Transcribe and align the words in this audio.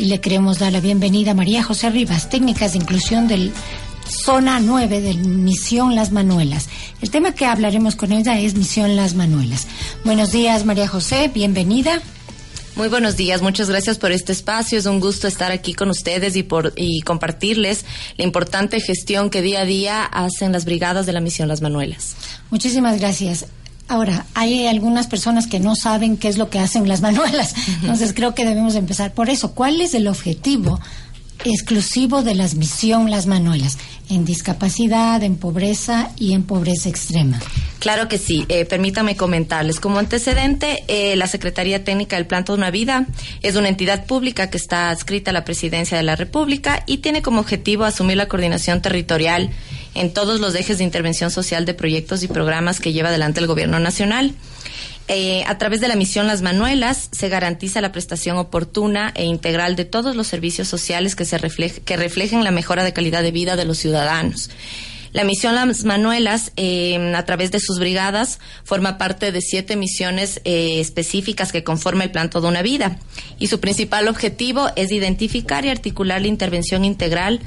Y 0.00 0.06
le 0.06 0.18
queremos 0.18 0.58
dar 0.58 0.72
la 0.72 0.80
bienvenida 0.80 1.32
a 1.32 1.34
María 1.34 1.62
José 1.62 1.90
Rivas, 1.90 2.30
técnicas 2.30 2.72
de 2.72 2.78
inclusión 2.78 3.28
del 3.28 3.52
Zona 4.08 4.58
9 4.58 5.02
de 5.02 5.12
Misión 5.14 5.94
Las 5.94 6.10
Manuelas. 6.10 6.70
El 7.02 7.10
tema 7.10 7.34
que 7.34 7.44
hablaremos 7.44 7.96
con 7.96 8.10
ella 8.10 8.40
es 8.40 8.54
Misión 8.54 8.96
Las 8.96 9.14
Manuelas. 9.14 9.66
Buenos 10.02 10.32
días, 10.32 10.64
María 10.64 10.88
José, 10.88 11.30
bienvenida. 11.32 12.00
Muy 12.76 12.88
buenos 12.88 13.18
días, 13.18 13.42
muchas 13.42 13.68
gracias 13.68 13.98
por 13.98 14.10
este 14.10 14.32
espacio. 14.32 14.78
Es 14.78 14.86
un 14.86 15.00
gusto 15.00 15.28
estar 15.28 15.52
aquí 15.52 15.74
con 15.74 15.90
ustedes 15.90 16.34
y, 16.34 16.44
por, 16.44 16.72
y 16.76 17.02
compartirles 17.02 17.84
la 18.16 18.24
importante 18.24 18.80
gestión 18.80 19.28
que 19.28 19.42
día 19.42 19.60
a 19.60 19.64
día 19.66 20.02
hacen 20.04 20.52
las 20.52 20.64
brigadas 20.64 21.04
de 21.04 21.12
la 21.12 21.20
Misión 21.20 21.46
Las 21.46 21.60
Manuelas. 21.60 22.16
Muchísimas 22.50 22.98
gracias. 22.98 23.44
Ahora, 23.90 24.24
hay 24.34 24.68
algunas 24.68 25.08
personas 25.08 25.48
que 25.48 25.58
no 25.58 25.74
saben 25.74 26.16
qué 26.16 26.28
es 26.28 26.38
lo 26.38 26.48
que 26.48 26.60
hacen 26.60 26.86
las 26.86 27.00
manuelas, 27.08 27.54
entonces 27.82 28.12
creo 28.14 28.36
que 28.36 28.44
debemos 28.44 28.76
empezar 28.76 29.12
por 29.12 29.28
eso. 29.28 29.52
¿Cuál 29.52 29.80
es 29.80 29.94
el 29.94 30.06
objetivo 30.06 30.78
exclusivo 31.44 32.22
de 32.22 32.36
las 32.36 32.54
misión 32.54 33.10
Las 33.10 33.26
Manuelas? 33.26 33.78
En 34.08 34.24
discapacidad, 34.24 35.24
en 35.24 35.34
pobreza 35.36 36.12
y 36.16 36.34
en 36.34 36.44
pobreza 36.44 36.88
extrema. 36.88 37.40
Claro 37.80 38.06
que 38.06 38.18
sí. 38.18 38.44
Eh, 38.48 38.64
permítame 38.64 39.16
comentarles. 39.16 39.80
Como 39.80 39.98
antecedente, 39.98 40.84
eh, 40.86 41.16
la 41.16 41.26
Secretaría 41.26 41.82
Técnica 41.82 42.14
del 42.14 42.26
Plan 42.26 42.44
de 42.44 42.52
una 42.52 42.70
Vida 42.70 43.06
es 43.42 43.56
una 43.56 43.68
entidad 43.68 44.06
pública 44.06 44.50
que 44.50 44.56
está 44.56 44.90
adscrita 44.90 45.32
a 45.32 45.34
la 45.34 45.44
Presidencia 45.44 45.96
de 45.96 46.04
la 46.04 46.14
República 46.14 46.84
y 46.86 46.98
tiene 46.98 47.22
como 47.22 47.40
objetivo 47.40 47.82
asumir 47.82 48.18
la 48.18 48.28
coordinación 48.28 48.82
territorial 48.82 49.50
en 49.94 50.12
todos 50.12 50.40
los 50.40 50.54
ejes 50.54 50.78
de 50.78 50.84
intervención 50.84 51.30
social 51.30 51.64
de 51.64 51.74
proyectos 51.74 52.22
y 52.22 52.28
programas 52.28 52.80
que 52.80 52.92
lleva 52.92 53.08
adelante 53.08 53.40
el 53.40 53.46
Gobierno 53.46 53.78
Nacional. 53.80 54.34
Eh, 55.08 55.42
a 55.48 55.58
través 55.58 55.80
de 55.80 55.88
la 55.88 55.96
misión 55.96 56.28
Las 56.28 56.40
Manuelas 56.40 57.08
se 57.10 57.28
garantiza 57.28 57.80
la 57.80 57.90
prestación 57.90 58.36
oportuna 58.36 59.12
e 59.16 59.24
integral 59.24 59.74
de 59.74 59.84
todos 59.84 60.14
los 60.14 60.28
servicios 60.28 60.68
sociales 60.68 61.16
que, 61.16 61.24
se 61.24 61.38
que 61.84 61.96
reflejen 61.96 62.44
la 62.44 62.52
mejora 62.52 62.84
de 62.84 62.92
calidad 62.92 63.24
de 63.24 63.32
vida 63.32 63.56
de 63.56 63.64
los 63.64 63.78
ciudadanos. 63.78 64.50
La 65.12 65.24
misión 65.24 65.56
Las 65.56 65.82
Manuelas, 65.82 66.52
eh, 66.54 67.12
a 67.16 67.24
través 67.24 67.50
de 67.50 67.58
sus 67.58 67.80
brigadas, 67.80 68.38
forma 68.62 68.96
parte 68.96 69.32
de 69.32 69.40
siete 69.40 69.74
misiones 69.74 70.40
eh, 70.44 70.78
específicas 70.78 71.50
que 71.50 71.64
conforman 71.64 72.02
el 72.02 72.10
plan 72.12 72.30
Toda 72.30 72.48
una 72.48 72.62
Vida. 72.62 73.00
Y 73.40 73.48
su 73.48 73.58
principal 73.58 74.06
objetivo 74.06 74.68
es 74.76 74.92
identificar 74.92 75.64
y 75.64 75.70
articular 75.70 76.20
la 76.20 76.28
intervención 76.28 76.84
integral 76.84 77.40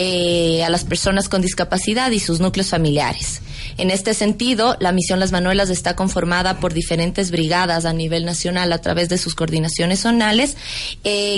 eh, 0.00 0.62
a 0.62 0.70
las 0.70 0.84
personas 0.84 1.28
con 1.28 1.42
discapacidad 1.42 2.12
y 2.12 2.20
sus 2.20 2.38
núcleos 2.38 2.68
familiares. 2.68 3.40
En 3.78 3.90
este 3.90 4.14
sentido, 4.14 4.76
la 4.78 4.92
misión 4.92 5.18
Las 5.18 5.32
Manuelas 5.32 5.70
está 5.70 5.96
conformada 5.96 6.60
por 6.60 6.72
diferentes 6.72 7.32
brigadas 7.32 7.84
a 7.84 7.92
nivel 7.92 8.24
nacional 8.24 8.72
a 8.72 8.80
través 8.80 9.08
de 9.08 9.18
sus 9.18 9.34
coordinaciones 9.34 10.00
zonales, 10.00 10.56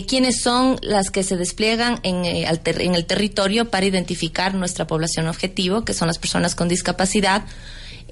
quienes 0.07 0.43
son 0.43 0.79
las 0.83 1.11
que 1.11 1.23
se 1.23 1.37
despliegan 1.37 2.01
en, 2.03 2.25
en 2.25 2.95
el 2.95 3.05
territorio 3.07 3.71
para 3.71 3.87
identificar 3.87 4.55
nuestra 4.55 4.87
población 4.87 5.27
objetiva 5.27 5.85
que 5.85 5.95
son 5.95 6.09
las 6.09 6.19
personas 6.19 6.55
con 6.55 6.69
discapacidad, 6.69 7.45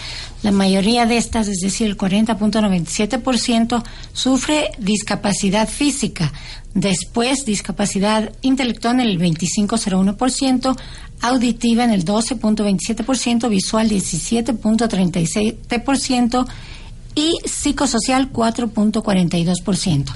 La 0.42 0.52
mayoría 0.52 1.06
de 1.06 1.16
estas, 1.16 1.48
es 1.48 1.58
decir, 1.58 1.86
el 1.86 1.96
40.97%, 1.96 3.82
sufre 4.12 4.70
discapacidad 4.78 5.66
física. 5.68 6.32
Después, 6.72 7.44
discapacidad 7.46 8.32
intelectual 8.42 9.00
en 9.00 9.06
el 9.06 9.18
25.01%, 9.18 10.76
auditiva 11.36 11.84
en 11.84 11.92
el 11.92 12.04
12.27%, 12.04 13.48
visual 13.48 13.88
17.37% 13.88 16.46
y 17.14 17.38
psicosocial 17.44 18.32
4.42%. 18.32 20.12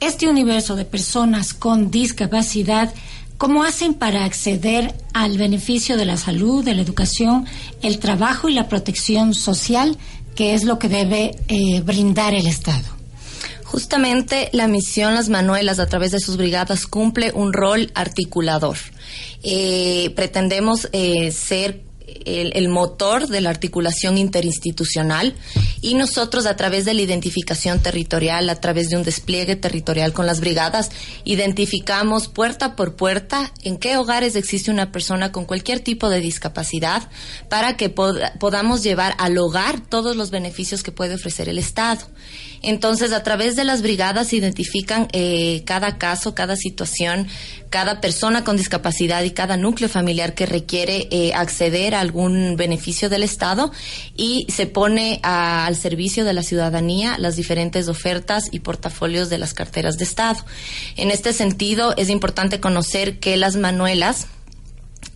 Este 0.00 0.28
universo 0.28 0.76
de 0.76 0.84
personas 0.84 1.54
con 1.54 1.90
discapacidad, 1.90 2.92
¿cómo 3.38 3.64
hacen 3.64 3.94
para 3.94 4.24
acceder 4.24 4.94
al 5.14 5.38
beneficio 5.38 5.96
de 5.96 6.04
la 6.04 6.18
salud, 6.18 6.64
de 6.64 6.74
la 6.74 6.82
educación, 6.82 7.46
el 7.82 7.98
trabajo 7.98 8.48
y 8.48 8.54
la 8.54 8.68
protección 8.68 9.34
social, 9.34 9.98
que 10.34 10.54
es 10.54 10.64
lo 10.64 10.78
que 10.78 10.88
debe 10.88 11.36
eh, 11.48 11.80
brindar 11.80 12.34
el 12.34 12.46
Estado? 12.46 12.95
Justamente 13.66 14.48
la 14.52 14.68
misión 14.68 15.14
Las 15.14 15.28
Manuelas 15.28 15.80
a 15.80 15.86
través 15.86 16.12
de 16.12 16.20
sus 16.20 16.36
brigadas 16.36 16.86
cumple 16.86 17.32
un 17.32 17.52
rol 17.52 17.90
articulador. 17.94 18.76
Eh, 19.42 20.12
pretendemos 20.14 20.88
eh, 20.92 21.32
ser 21.32 21.82
el, 22.24 22.68
motor 22.68 23.26
de 23.26 23.40
la 23.40 23.50
articulación 23.50 24.18
interinstitucional 24.18 25.34
y 25.80 25.94
nosotros 25.94 26.46
a 26.46 26.56
través 26.56 26.84
de 26.84 26.94
la 26.94 27.02
identificación 27.02 27.80
territorial, 27.80 28.48
a 28.50 28.60
través 28.60 28.88
de 28.88 28.96
un 28.96 29.02
despliegue 29.02 29.56
territorial 29.56 30.12
con 30.12 30.26
las 30.26 30.40
brigadas, 30.40 30.90
identificamos 31.24 32.28
puerta 32.28 32.76
por 32.76 32.96
puerta 32.96 33.52
en 33.62 33.76
qué 33.76 33.96
hogares 33.96 34.36
existe 34.36 34.70
una 34.70 34.92
persona 34.92 35.32
con 35.32 35.44
cualquier 35.44 35.80
tipo 35.80 36.08
de 36.08 36.20
discapacidad 36.20 37.08
para 37.48 37.76
que 37.76 37.88
podamos 37.88 38.82
llevar 38.82 39.14
al 39.18 39.38
hogar 39.38 39.80
todos 39.80 40.16
los 40.16 40.30
beneficios 40.30 40.82
que 40.82 40.92
puede 40.92 41.14
ofrecer 41.14 41.48
el 41.48 41.58
Estado. 41.58 42.06
Entonces, 42.62 43.12
a 43.12 43.22
través 43.22 43.56
de 43.56 43.64
las 43.64 43.82
brigadas 43.82 44.28
se 44.28 44.36
identifican 44.36 45.08
eh, 45.12 45.62
cada 45.64 45.98
caso, 45.98 46.34
cada 46.34 46.56
situación, 46.56 47.28
cada 47.70 48.00
persona 48.00 48.44
con 48.44 48.56
discapacidad 48.56 49.22
y 49.22 49.30
cada 49.30 49.56
núcleo 49.56 49.88
familiar 49.88 50.34
que 50.34 50.46
requiere 50.46 51.08
eh, 51.10 51.34
acceder 51.34 51.94
a 51.94 52.00
algún 52.00 52.56
beneficio 52.56 53.08
del 53.08 53.22
Estado 53.22 53.72
y 54.16 54.46
se 54.48 54.66
pone 54.66 55.20
al 55.22 55.76
servicio 55.76 56.24
de 56.24 56.32
la 56.32 56.42
ciudadanía 56.42 57.18
las 57.18 57.36
diferentes 57.36 57.88
ofertas 57.88 58.44
y 58.50 58.60
portafolios 58.60 59.28
de 59.28 59.38
las 59.38 59.54
carteras 59.54 59.96
de 59.98 60.04
Estado. 60.04 60.44
En 60.96 61.10
este 61.10 61.32
sentido, 61.32 61.94
es 61.96 62.08
importante 62.08 62.60
conocer 62.60 63.18
que 63.18 63.36
las 63.36 63.56
manuelas 63.56 64.26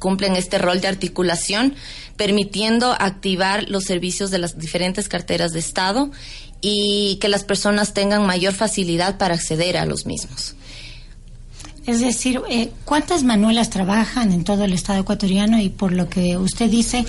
cumplen 0.00 0.34
este 0.34 0.58
rol 0.58 0.80
de 0.80 0.88
articulación, 0.88 1.76
permitiendo 2.16 2.92
activar 2.98 3.68
los 3.68 3.84
servicios 3.84 4.32
de 4.32 4.38
las 4.38 4.58
diferentes 4.58 5.08
carteras 5.08 5.52
de 5.52 5.60
Estado 5.60 6.10
y 6.60 7.18
que 7.20 7.28
las 7.28 7.44
personas 7.44 7.94
tengan 7.94 8.26
mayor 8.26 8.54
facilidad 8.54 9.16
para 9.16 9.34
acceder 9.34 9.76
a 9.76 9.86
los 9.86 10.06
mismos. 10.06 10.56
Es 11.86 12.00
decir, 12.00 12.40
eh, 12.50 12.70
¿cuántas 12.84 13.22
manuelas 13.22 13.70
trabajan 13.70 14.32
en 14.32 14.44
todo 14.44 14.64
el 14.64 14.72
Estado 14.74 15.00
ecuatoriano? 15.00 15.60
Y 15.60 15.70
por 15.70 15.92
lo 15.92 16.08
que 16.08 16.36
usted 16.36 16.70
dice, 16.70 17.06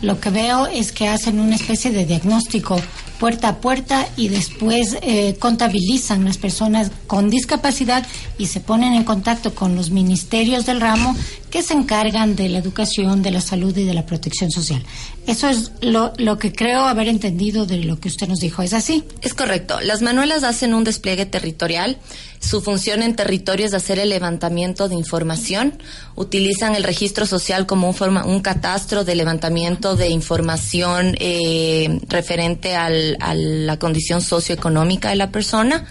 lo 0.00 0.20
que 0.20 0.30
veo 0.30 0.66
es 0.66 0.92
que 0.92 1.08
hacen 1.08 1.40
una 1.40 1.56
especie 1.56 1.90
de 1.90 2.06
diagnóstico 2.06 2.80
puerta 3.22 3.50
a 3.50 3.60
puerta 3.60 4.08
y 4.16 4.30
después 4.30 4.96
eh, 5.00 5.36
contabilizan 5.38 6.24
las 6.24 6.38
personas 6.38 6.90
con 7.06 7.30
discapacidad 7.30 8.04
y 8.36 8.46
se 8.46 8.58
ponen 8.58 8.94
en 8.94 9.04
contacto 9.04 9.54
con 9.54 9.76
los 9.76 9.90
ministerios 9.90 10.66
del 10.66 10.80
ramo 10.80 11.14
que 11.52 11.62
se 11.62 11.74
encargan 11.74 12.34
de 12.34 12.48
la 12.48 12.58
educación, 12.58 13.22
de 13.22 13.30
la 13.30 13.42
salud 13.42 13.76
y 13.76 13.84
de 13.84 13.92
la 13.92 14.06
protección 14.06 14.50
social. 14.50 14.82
Eso 15.26 15.50
es 15.50 15.70
lo, 15.82 16.14
que 16.38 16.50
creo 16.50 16.80
haber 16.80 17.08
entendido 17.08 17.66
de 17.66 17.76
lo 17.84 18.00
que 18.00 18.08
usted 18.08 18.26
nos 18.26 18.40
dijo. 18.40 18.62
¿Es 18.62 18.72
así? 18.72 19.04
Es 19.20 19.34
correcto. 19.34 19.78
Las 19.82 20.00
manuelas 20.00 20.44
hacen 20.44 20.72
un 20.72 20.82
despliegue 20.82 21.26
territorial. 21.26 21.98
Su 22.40 22.62
función 22.62 23.02
en 23.02 23.14
territorio 23.14 23.66
es 23.66 23.74
hacer 23.74 23.98
el 23.98 24.08
levantamiento 24.08 24.88
de 24.88 24.94
información. 24.94 25.74
Utilizan 26.16 26.74
el 26.74 26.84
registro 26.84 27.26
social 27.26 27.66
como 27.66 27.86
un, 27.86 27.94
forma, 27.94 28.24
un 28.24 28.40
catastro 28.40 29.04
de 29.04 29.14
levantamiento 29.14 29.94
de 29.94 30.08
información 30.08 31.14
eh, 31.20 32.00
referente 32.08 32.74
al 32.74 33.11
a 33.20 33.34
la 33.34 33.78
condición 33.78 34.20
socioeconómica 34.22 35.10
de 35.10 35.16
la 35.16 35.30
persona 35.30 35.86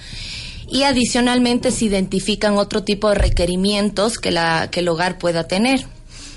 y 0.69 0.83
adicionalmente 0.83 1.71
se 1.71 1.85
identifican 1.85 2.57
otro 2.57 2.83
tipo 2.83 3.09
de 3.09 3.15
requerimientos 3.15 4.17
que, 4.17 4.31
la, 4.31 4.69
que 4.71 4.79
el 4.79 4.87
hogar 4.87 5.17
pueda 5.17 5.47
tener. 5.47 5.85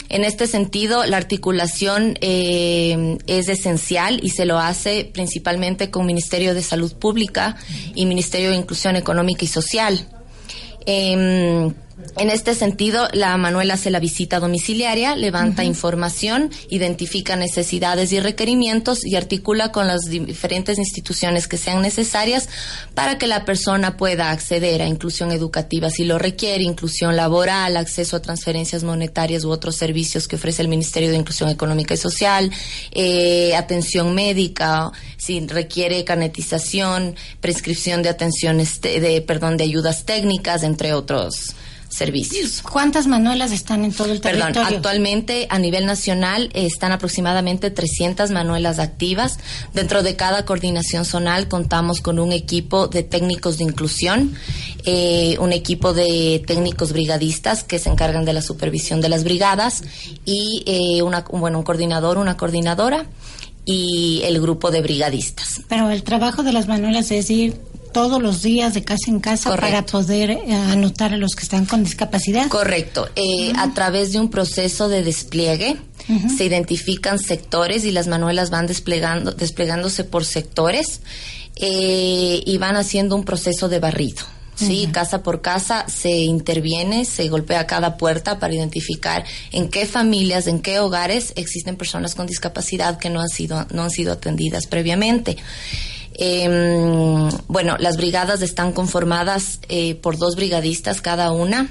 En 0.09 0.23
este 0.23 0.47
sentido, 0.47 1.05
la 1.07 1.17
articulación 1.17 2.19
eh, 2.21 3.19
es 3.27 3.49
esencial 3.49 4.21
y 4.23 4.31
se 4.31 4.45
lo 4.45 4.59
hace 4.59 5.11
principalmente 5.13 5.91
con 5.91 6.05
Ministerio 6.05 6.55
de 6.55 6.63
Salud 6.63 6.93
Pública 6.95 7.57
y 7.95 8.07
Ministerio 8.07 8.51
de 8.51 8.57
Inclusión 8.57 8.97
Económica 8.97 9.45
y 9.45 9.49
Social. 9.49 10.07
Em, 10.87 11.73
en 12.17 12.31
este 12.31 12.55
sentido, 12.55 13.09
la 13.13 13.37
Manuela 13.37 13.75
hace 13.75 13.91
la 13.91 14.01
visita 14.01 14.41
domiciliaria, 14.41 15.15
levanta 15.15 15.63
información, 15.63 16.51
identifica 16.69 17.37
necesidades 17.37 18.11
y 18.13 18.19
requerimientos 18.19 19.05
y 19.05 19.15
articula 19.15 19.71
con 19.71 19.87
las 19.87 20.03
diferentes 20.03 20.79
instituciones 20.79 21.47
que 21.47 21.57
sean 21.57 21.83
necesarias 21.83 22.49
para 22.95 23.17
que 23.17 23.29
la 23.29 23.45
persona 23.45 23.97
pueda 23.97 24.31
acceder 24.31 24.83
a 24.83 24.89
inclusión 24.89 25.31
educativa 25.31 25.89
si 25.89 26.05
lo 26.05 26.19
requiere, 26.19 26.65
inclusión 26.65 27.15
laboral, 27.15 27.77
acceso 27.77 28.17
a 28.17 28.23
transferencias 28.23 28.83
monetarias 28.83 29.45
u 29.45 29.51
otros 29.51 29.77
servicios 29.77 30.27
que 30.27 30.37
ofrece 30.37 30.63
el 30.63 30.69
Ministerio 30.69 31.11
de 31.11 31.17
Inclusión 31.17 31.49
Económica 31.49 31.95
y 31.95 31.99
Social, 31.99 32.51
eh, 32.91 33.55
atención 33.55 34.15
médica, 34.15 34.91
si 35.17 35.47
requiere 35.47 36.05
canetización, 36.05 37.15
prescripción 37.41 38.03
de 38.03 38.09
atenciones, 38.09 38.81
de, 38.81 39.23
perdón, 39.25 39.57
de 39.57 39.65
ayudas 39.65 40.05
técnicas, 40.05 40.65
entre 40.65 40.93
otros 40.93 41.55
servicios. 41.95 42.63
¿Cuántas 42.63 43.07
manuelas 43.07 43.53
están 43.53 43.85
en 43.85 43.93
todo 43.93 44.13
el 44.13 44.21
territorio? 44.21 44.55
Perdón, 44.55 44.75
actualmente 44.75 45.47
a 45.49 45.59
nivel 45.59 45.87
nacional 45.87 46.51
están 46.53 46.93
aproximadamente 46.93 47.71
300 47.71 48.31
manuelas 48.31 48.79
activas. 48.79 49.39
Dentro 49.73 50.03
de 50.03 50.17
cada 50.17 50.45
coordinación 50.45 51.05
zonal 51.05 51.49
contamos 51.49 52.01
con 52.01 52.19
un 52.19 52.33
equipo 52.33 52.89
de 52.89 53.03
técnicos 53.03 53.59
de 53.59 53.65
inclusión, 53.65 54.35
eh, 54.85 55.37
un 55.39 55.53
equipo 55.53 55.95
de 55.95 56.43
técnicos 56.47 56.93
brigadistas 56.93 57.65
que 57.65 57.79
se 57.79 57.91
encargan 57.91 58.25
de 58.25 58.33
la 58.33 58.43
supervisión 58.43 59.01
de 59.01 59.09
las 59.09 59.25
brigadas 59.25 59.83
y 60.25 60.63
eh, 60.67 61.03
una, 61.03 61.21
bueno, 61.31 61.59
un 61.59 61.65
coordinador, 61.65 62.19
una 62.19 62.37
coordinadora 62.37 63.07
y 63.65 64.21
el 64.25 64.41
grupo 64.41 64.71
de 64.71 64.83
brigadistas. 64.83 65.63
Pero 65.69 65.91
el 65.91 66.03
trabajo 66.03 66.43
de 66.43 66.53
las 66.53 66.69
manuelas 66.69 67.11
es 67.11 67.31
ir 67.31 67.61
todos 67.95 68.21
los 68.21 68.43
días 68.43 68.75
de 68.75 68.85
casa 68.85 69.09
en 69.09 69.21
casa 69.21 69.57
para 69.57 69.87
poder 69.87 70.31
eh, 70.33 70.53
anotar 70.53 71.15
a 71.15 71.17
los 71.17 71.35
que 71.35 71.45
están 71.45 71.65
con 71.65 71.83
discapacidad. 71.83 72.49
Correcto. 72.49 73.09
Eh, 73.17 73.53
a 73.57 73.73
través 73.73 74.13
de 74.13 74.21
un 74.21 74.29
proceso 74.29 74.91
de 74.91 75.03
despliegue 75.03 75.79
se 76.37 76.45
identifican 76.45 77.19
sectores 77.19 77.87
y 77.87 77.91
las 77.91 78.09
manuelas 78.09 78.51
van 78.51 78.67
desplegando, 78.67 79.33
desplegándose 79.33 80.05
por 80.05 80.27
sectores 80.27 81.01
eh, 81.57 82.43
y 82.45 82.59
van 82.59 82.77
haciendo 82.77 83.17
un 83.17 83.25
proceso 83.25 83.71
de 83.71 83.79
barrido. 83.79 84.23
Sí, 84.57 84.89
casa 84.93 85.23
por 85.23 85.41
casa 85.41 85.85
se 85.89 86.11
interviene, 86.11 87.05
se 87.05 87.29
golpea 87.29 87.67
cada 87.67 87.97
puerta 87.97 88.39
para 88.39 88.55
identificar 88.55 89.25
en 89.51 89.69
qué 89.69 89.85
familias, 89.85 90.47
en 90.47 90.61
qué 90.61 90.79
hogares 90.79 91.33
existen 91.35 91.77
personas 91.77 92.15
con 92.15 92.27
discapacidad 92.27 92.99
que 92.99 93.11
no 93.11 93.21
han 93.21 93.29
sido 93.29 93.67
no 93.73 93.83
han 93.83 93.91
sido 93.91 94.13
atendidas 94.13 94.67
previamente. 94.67 95.37
Eh, 96.15 97.29
bueno, 97.49 97.77
las 97.79 97.97
brigadas 97.97 98.43
están 98.43 98.73
conformadas 98.73 99.61
eh, 99.69 99.97
por 99.97 100.17
dos 100.17 100.37
brigadistas 100.37 101.01
cada 101.01 101.33
una, 101.33 101.71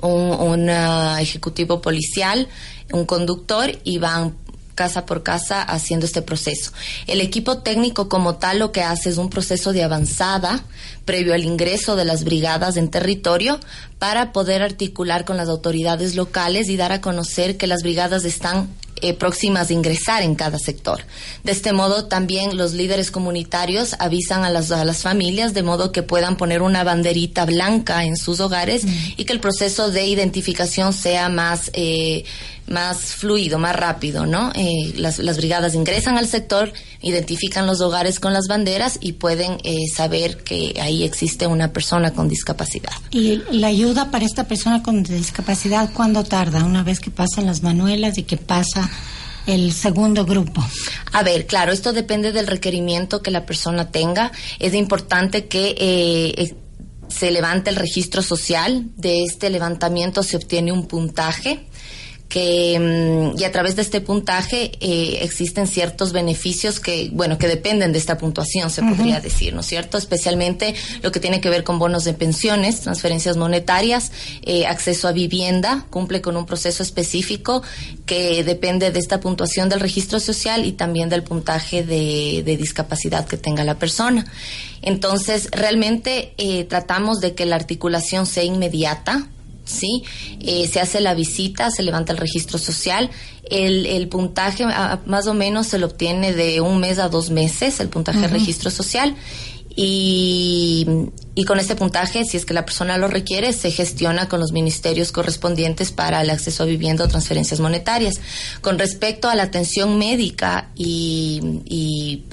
un, 0.00 0.70
ejecutivo 1.18 1.80
policial, 1.80 2.48
un 2.92 3.04
conductor 3.04 3.78
y 3.84 3.98
van 3.98 4.34
casa 4.78 5.06
por 5.06 5.24
casa 5.24 5.60
haciendo 5.60 6.06
este 6.06 6.22
proceso. 6.22 6.70
El 7.08 7.20
equipo 7.20 7.58
técnico 7.58 8.08
como 8.08 8.36
tal 8.36 8.60
lo 8.60 8.70
que 8.70 8.84
hace 8.84 9.10
es 9.10 9.16
un 9.18 9.28
proceso 9.28 9.72
de 9.72 9.82
avanzada 9.82 10.62
previo 11.04 11.34
al 11.34 11.42
ingreso 11.42 11.96
de 11.96 12.04
las 12.04 12.22
brigadas 12.22 12.76
en 12.76 12.88
territorio 12.88 13.58
para 13.98 14.32
poder 14.32 14.62
articular 14.62 15.24
con 15.24 15.36
las 15.36 15.48
autoridades 15.48 16.14
locales 16.14 16.68
y 16.68 16.76
dar 16.76 16.92
a 16.92 17.00
conocer 17.00 17.56
que 17.56 17.66
las 17.66 17.82
brigadas 17.82 18.24
están 18.24 18.68
eh, 19.02 19.14
próximas 19.14 19.70
a 19.70 19.72
ingresar 19.72 20.22
en 20.22 20.34
cada 20.34 20.58
sector. 20.58 21.02
De 21.44 21.52
este 21.52 21.72
modo, 21.72 22.06
también 22.06 22.56
los 22.56 22.72
líderes 22.72 23.10
comunitarios 23.10 23.94
avisan 23.98 24.44
a 24.44 24.50
las, 24.50 24.70
a 24.70 24.84
las 24.84 25.02
familias 25.02 25.54
de 25.54 25.62
modo 25.62 25.92
que 25.92 26.02
puedan 26.02 26.36
poner 26.36 26.62
una 26.62 26.84
banderita 26.84 27.44
blanca 27.44 28.04
en 28.04 28.16
sus 28.16 28.40
hogares 28.40 28.84
y 29.16 29.24
que 29.24 29.32
el 29.32 29.40
proceso 29.40 29.90
de 29.90 30.06
identificación 30.06 30.92
sea 30.92 31.28
más, 31.28 31.70
eh, 31.74 32.24
más 32.66 32.98
fluido, 33.14 33.58
más 33.58 33.74
rápido, 33.74 34.26
¿no? 34.26 34.52
Eh, 34.54 34.92
las, 34.96 35.18
las, 35.18 35.36
brigadas 35.36 35.74
ingresan 35.74 36.18
al 36.18 36.28
sector, 36.28 36.72
identifican 37.00 37.66
los 37.66 37.80
hogares 37.80 38.20
con 38.20 38.32
las 38.32 38.46
banderas 38.48 38.98
y 39.00 39.12
pueden 39.12 39.58
saber 39.94 40.38
que 40.38 40.74
ahí 40.80 41.04
existe 41.04 41.46
una 41.46 41.72
persona 41.72 42.12
con 42.12 42.28
discapacidad. 42.28 42.92
¿Y 43.10 43.42
la 43.52 43.68
ayuda 43.68 44.10
para 44.10 44.24
esta 44.24 44.44
persona 44.44 44.82
con 44.82 45.02
discapacidad 45.02 45.90
cuándo 45.92 46.24
tarda? 46.24 46.64
Una 46.64 46.82
vez 46.82 46.98
que 46.98 47.10
pasan 47.10 47.46
las 47.46 47.62
manuelas 47.62 48.18
y 48.18 48.24
que 48.24 48.36
pasa 48.36 48.90
el 49.48 49.72
segundo 49.72 50.24
grupo? 50.24 50.64
A 51.12 51.22
ver, 51.22 51.46
claro, 51.46 51.72
esto 51.72 51.92
depende 51.92 52.32
del 52.32 52.46
requerimiento 52.46 53.22
que 53.22 53.30
la 53.30 53.46
persona 53.46 53.90
tenga. 53.90 54.30
Es 54.58 54.74
importante 54.74 55.46
que 55.46 55.70
eh, 55.70 56.34
eh, 56.36 56.54
se 57.08 57.30
levante 57.30 57.70
el 57.70 57.76
registro 57.76 58.22
social. 58.22 58.90
De 58.96 59.24
este 59.24 59.50
levantamiento 59.50 60.22
se 60.22 60.36
obtiene 60.36 60.70
un 60.70 60.86
puntaje 60.86 61.66
que 62.28 62.78
mm, 62.78 63.38
y 63.38 63.44
a 63.44 63.52
través 63.52 63.76
de 63.76 63.82
este 63.82 64.00
puntaje 64.00 64.72
eh, 64.80 65.20
existen 65.22 65.66
ciertos 65.66 66.12
beneficios 66.12 66.80
que 66.80 67.10
bueno 67.12 67.38
que 67.38 67.48
dependen 67.48 67.92
de 67.92 67.98
esta 67.98 68.18
puntuación 68.18 68.70
se 68.70 68.82
podría 68.82 69.20
decir 69.20 69.54
no 69.54 69.60
es 69.60 69.66
cierto 69.66 69.98
especialmente 69.98 70.74
lo 71.02 71.10
que 71.10 71.20
tiene 71.20 71.40
que 71.40 71.50
ver 71.50 71.64
con 71.64 71.78
bonos 71.78 72.04
de 72.04 72.12
pensiones 72.12 72.80
transferencias 72.80 73.36
monetarias 73.36 74.12
eh, 74.42 74.66
acceso 74.66 75.08
a 75.08 75.12
vivienda 75.12 75.86
cumple 75.90 76.20
con 76.20 76.36
un 76.36 76.44
proceso 76.44 76.82
específico 76.82 77.62
que 78.04 78.44
depende 78.44 78.90
de 78.90 78.98
esta 78.98 79.20
puntuación 79.20 79.68
del 79.68 79.80
registro 79.80 80.20
social 80.20 80.64
y 80.64 80.72
también 80.72 81.08
del 81.08 81.22
puntaje 81.22 81.82
de, 81.82 82.42
de 82.44 82.56
discapacidad 82.56 83.26
que 83.26 83.36
tenga 83.36 83.64
la 83.64 83.78
persona. 83.78 84.24
Entonces 84.82 85.48
realmente 85.50 86.32
eh, 86.38 86.64
tratamos 86.64 87.20
de 87.20 87.34
que 87.34 87.46
la 87.46 87.56
articulación 87.56 88.26
sea 88.26 88.44
inmediata 88.44 89.28
¿sí? 89.68 90.02
Eh, 90.40 90.66
se 90.66 90.80
hace 90.80 91.00
la 91.00 91.14
visita, 91.14 91.70
se 91.70 91.82
levanta 91.82 92.12
el 92.12 92.18
registro 92.18 92.58
social, 92.58 93.10
el, 93.50 93.86
el 93.86 94.08
puntaje 94.08 94.64
más 95.06 95.26
o 95.26 95.34
menos 95.34 95.66
se 95.68 95.78
lo 95.78 95.86
obtiene 95.86 96.32
de 96.34 96.60
un 96.60 96.80
mes 96.80 96.98
a 96.98 97.08
dos 97.08 97.30
meses, 97.30 97.80
el 97.80 97.88
puntaje 97.88 98.20
de 98.20 98.28
registro 98.28 98.70
social, 98.70 99.14
y, 99.80 101.44
con 101.46 101.60
este 101.60 101.76
puntaje, 101.76 102.24
si 102.24 102.36
es 102.36 102.44
que 102.44 102.52
la 102.52 102.64
persona 102.64 102.98
lo 102.98 103.06
requiere, 103.06 103.52
se 103.52 103.70
gestiona 103.70 104.28
con 104.28 104.40
los 104.40 104.50
ministerios 104.50 105.12
correspondientes 105.12 105.92
para 105.92 106.20
el 106.20 106.30
acceso 106.30 106.64
a 106.64 106.66
vivienda 106.66 107.04
o 107.04 107.08
transferencias 107.08 107.60
monetarias. 107.60 108.16
Con 108.60 108.76
respecto 108.76 109.28
a 109.28 109.36
la 109.36 109.44
atención 109.44 109.96
médica 109.96 110.70
y, 110.74 112.24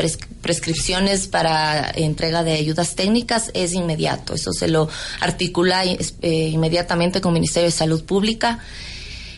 prescripciones 0.41 1.27
para 1.27 1.91
entrega 1.91 2.43
de 2.43 2.53
ayudas 2.53 2.95
técnicas, 2.95 3.51
es 3.53 3.73
inmediato. 3.73 4.33
Eso 4.33 4.51
se 4.51 4.67
lo 4.67 4.89
articula 5.19 5.83
eh, 5.85 6.49
inmediatamente 6.51 7.21
con 7.21 7.29
el 7.29 7.41
Ministerio 7.41 7.67
de 7.67 7.71
Salud 7.71 8.03
Pública. 8.05 8.57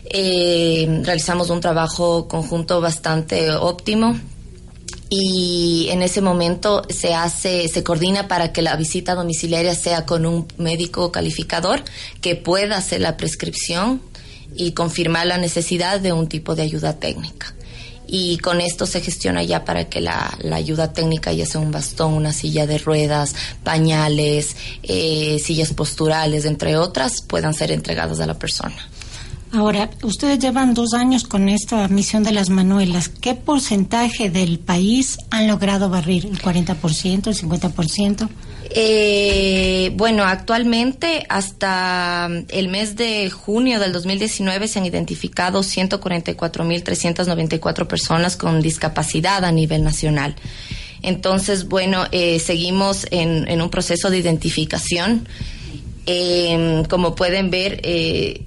Eh, 0.06 1.02
realizamos 1.04 1.50
un 1.50 1.60
trabajo 1.60 2.30
conjunto 2.30 2.80
bastante 2.80 3.52
óptimo 3.52 4.18
y 5.10 5.88
en 5.90 6.02
ese 6.02 6.22
momento 6.22 6.84
se 6.90 7.14
hace, 7.14 7.68
se 7.70 7.84
coordina 7.84 8.28
para 8.28 8.52
que 8.52 8.62
la 8.62 8.76
visita 8.76 9.16
domiciliaria 9.16 9.74
sea 9.74 10.06
con 10.06 10.26
un 10.26 10.48
médico 10.58 11.12
calificador 11.12 11.82
que 12.22 12.36
pueda 12.36 12.78
hacer 12.78 13.02
la 13.02 13.16
prescripción 13.16 14.02
y 14.56 14.72
confirmar 14.72 15.28
la 15.28 15.38
necesidad 15.38 16.00
de 16.00 16.14
un 16.14 16.28
tipo 16.28 16.56
de 16.56 16.64
ayuda 16.64 17.00
técnica. 17.00 17.54
Y 18.10 18.38
con 18.38 18.62
esto 18.62 18.86
se 18.86 19.02
gestiona 19.02 19.44
ya 19.44 19.66
para 19.66 19.90
que 19.90 20.00
la, 20.00 20.38
ayuda 20.54 20.94
técnica, 20.94 21.34
ya 21.34 21.46
sea 21.46 21.60
un 21.60 21.72
bastón, 21.72 22.14
una 22.14 22.32
silla 22.32 22.66
de 22.66 22.78
ruedas, 22.78 23.36
pañales, 23.64 24.56
eh, 24.84 25.40
sillas 25.44 25.74
posturales, 25.74 26.46
entre 26.46 26.78
otras, 26.78 27.22
puedan 27.22 27.54
ser 27.54 27.72
entregadas 27.72 28.22
a 28.22 28.26
la 28.26 28.40
persona. 28.40 28.78
Ahora, 29.54 29.90
ustedes 30.04 30.40
llevan 30.40 30.74
dos 30.74 30.94
años 30.94 31.24
con 31.24 31.48
esta 31.48 31.88
misión 31.88 32.24
de 32.24 32.34
las 32.34 32.50
manuelas. 32.50 33.08
¿Qué 33.08 33.34
porcentaje 33.34 34.30
del 34.30 34.60
país 34.60 35.20
han 35.30 35.48
logrado 35.48 35.90
barrir? 35.90 36.26
¿El 36.26 36.42
40%, 36.42 37.28
el 37.28 37.36
50%? 37.36 38.28
Eh, 38.70 39.94
bueno, 39.96 40.26
actualmente 40.26 41.26
hasta 41.30 42.30
el 42.50 42.68
mes 42.68 42.98
de 42.98 43.30
junio 43.30 43.80
del 43.80 43.94
2019 43.94 44.68
se 44.68 44.80
han 44.80 44.86
identificado 44.86 45.62
144.394 45.62 47.88
personas 47.88 48.36
con 48.36 48.62
discapacidad 48.62 49.46
a 49.46 49.54
nivel 49.54 49.82
nacional. 49.84 50.36
Entonces, 51.02 51.70
bueno, 51.70 52.04
eh, 52.12 52.40
seguimos 52.40 53.08
en, 53.12 53.62
un 53.62 53.70
proceso 53.70 54.10
de 54.10 54.18
identificación. 54.18 55.30
Eh, 56.06 56.84
como 56.90 57.16
pueden 57.16 57.50
ver, 57.50 57.80
eh, 57.84 58.47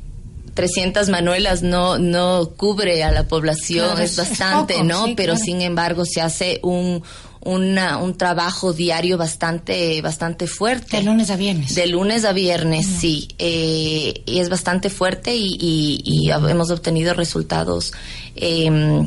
300 0.54 1.08
manuelas 1.08 1.62
no 1.62 1.98
no 1.98 2.50
cubre 2.56 3.02
a 3.04 3.12
la 3.12 3.24
población, 3.24 4.00
es 4.00 4.16
bastante, 4.16 4.82
¿no? 4.82 5.06
Pero 5.16 5.36
sin 5.36 5.60
embargo 5.62 6.04
se 6.04 6.20
hace 6.20 6.60
un 6.62 7.02
una, 7.42 7.96
un 7.96 8.18
trabajo 8.18 8.74
diario 8.74 9.16
bastante, 9.16 10.02
bastante 10.02 10.46
fuerte. 10.46 10.98
De 10.98 11.02
lunes 11.02 11.30
a 11.30 11.36
viernes. 11.36 11.74
De 11.74 11.86
lunes 11.86 12.26
a 12.26 12.34
viernes, 12.34 12.86
sí. 12.86 13.28
Eh, 13.38 14.22
y 14.26 14.40
es 14.40 14.50
bastante 14.50 14.90
fuerte 14.90 15.34
y, 15.34 15.56
y, 16.04 16.30
hemos 16.30 16.70
obtenido 16.70 17.14
resultados 17.14 17.94
eh, 18.36 19.06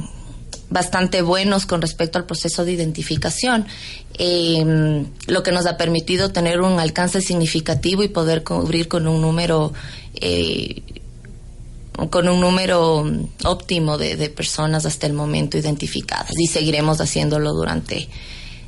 bastante 0.74 1.22
buenos 1.22 1.68
con 1.68 1.82
respecto 1.82 2.18
al 2.18 2.26
proceso 2.26 2.66
de 2.66 2.74
identificación, 2.74 3.68
eh, 4.18 5.06
lo 5.28 5.44
que 5.44 5.52
nos 5.52 5.68
ha 5.68 5.78
permitido 5.78 6.32
tener 6.32 6.62
un 6.62 6.80
alcance 6.80 7.22
significativo 7.22 8.04
y 8.04 8.08
poder 8.08 8.44
cubrir 8.44 8.88
con 8.88 9.08
un 9.08 9.22
número 9.22 9.72
eh, 10.16 10.82
con 12.10 12.28
un 12.28 12.40
número 12.40 13.06
óptimo 13.44 13.98
de, 13.98 14.30
personas 14.30 14.86
hasta 14.86 15.08
el 15.08 15.14
momento 15.14 15.58
identificadas 15.58 16.34
y 16.38 16.48
seguiremos 16.48 17.00
haciéndolo 17.02 17.54
durante 17.54 18.10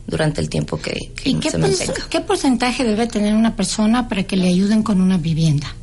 durante 0.08 0.40
el 0.40 0.50
tiempo 0.50 0.80
que, 0.80 1.12
qué 1.16 1.50
se 1.50 1.58
mantenga. 1.58 1.96
¿Qué 2.10 2.22
porcentaje 2.22 2.84
debe 2.84 3.08
tener 3.08 3.34
una 3.34 3.56
persona 3.56 4.08
para 4.08 4.22
que 4.22 4.38
le 4.38 4.50
ayuden 4.50 4.84
con 4.84 5.02
una 5.02 5.18
vivienda? 5.18 5.74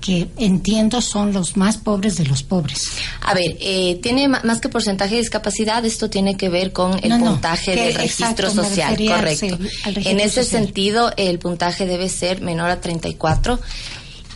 que 0.00 0.28
entiendo 0.38 1.00
son 1.00 1.32
los 1.32 1.56
más 1.56 1.76
pobres 1.76 2.16
de 2.16 2.24
los 2.24 2.42
pobres. 2.42 2.88
A 3.20 3.34
ver, 3.34 3.56
eh, 3.60 4.00
tiene 4.02 4.28
más 4.28 4.60
que 4.60 4.68
porcentaje 4.68 5.14
de 5.14 5.20
discapacidad, 5.20 5.84
esto 5.84 6.08
tiene 6.08 6.36
que 6.36 6.48
ver 6.48 6.72
con 6.72 6.98
el 7.02 7.18
puntaje 7.18 7.76
del 7.76 7.94
registro 7.94 8.50
social, 8.50 8.96
correcto. 8.96 9.58
en 9.84 10.20
ese 10.20 10.44
sentido, 10.44 11.12
el 11.16 11.38
puntaje 11.38 11.86
debe 11.86 12.08
ser 12.08 12.40
menor 12.40 12.70
a 12.70 12.80
34 12.80 13.60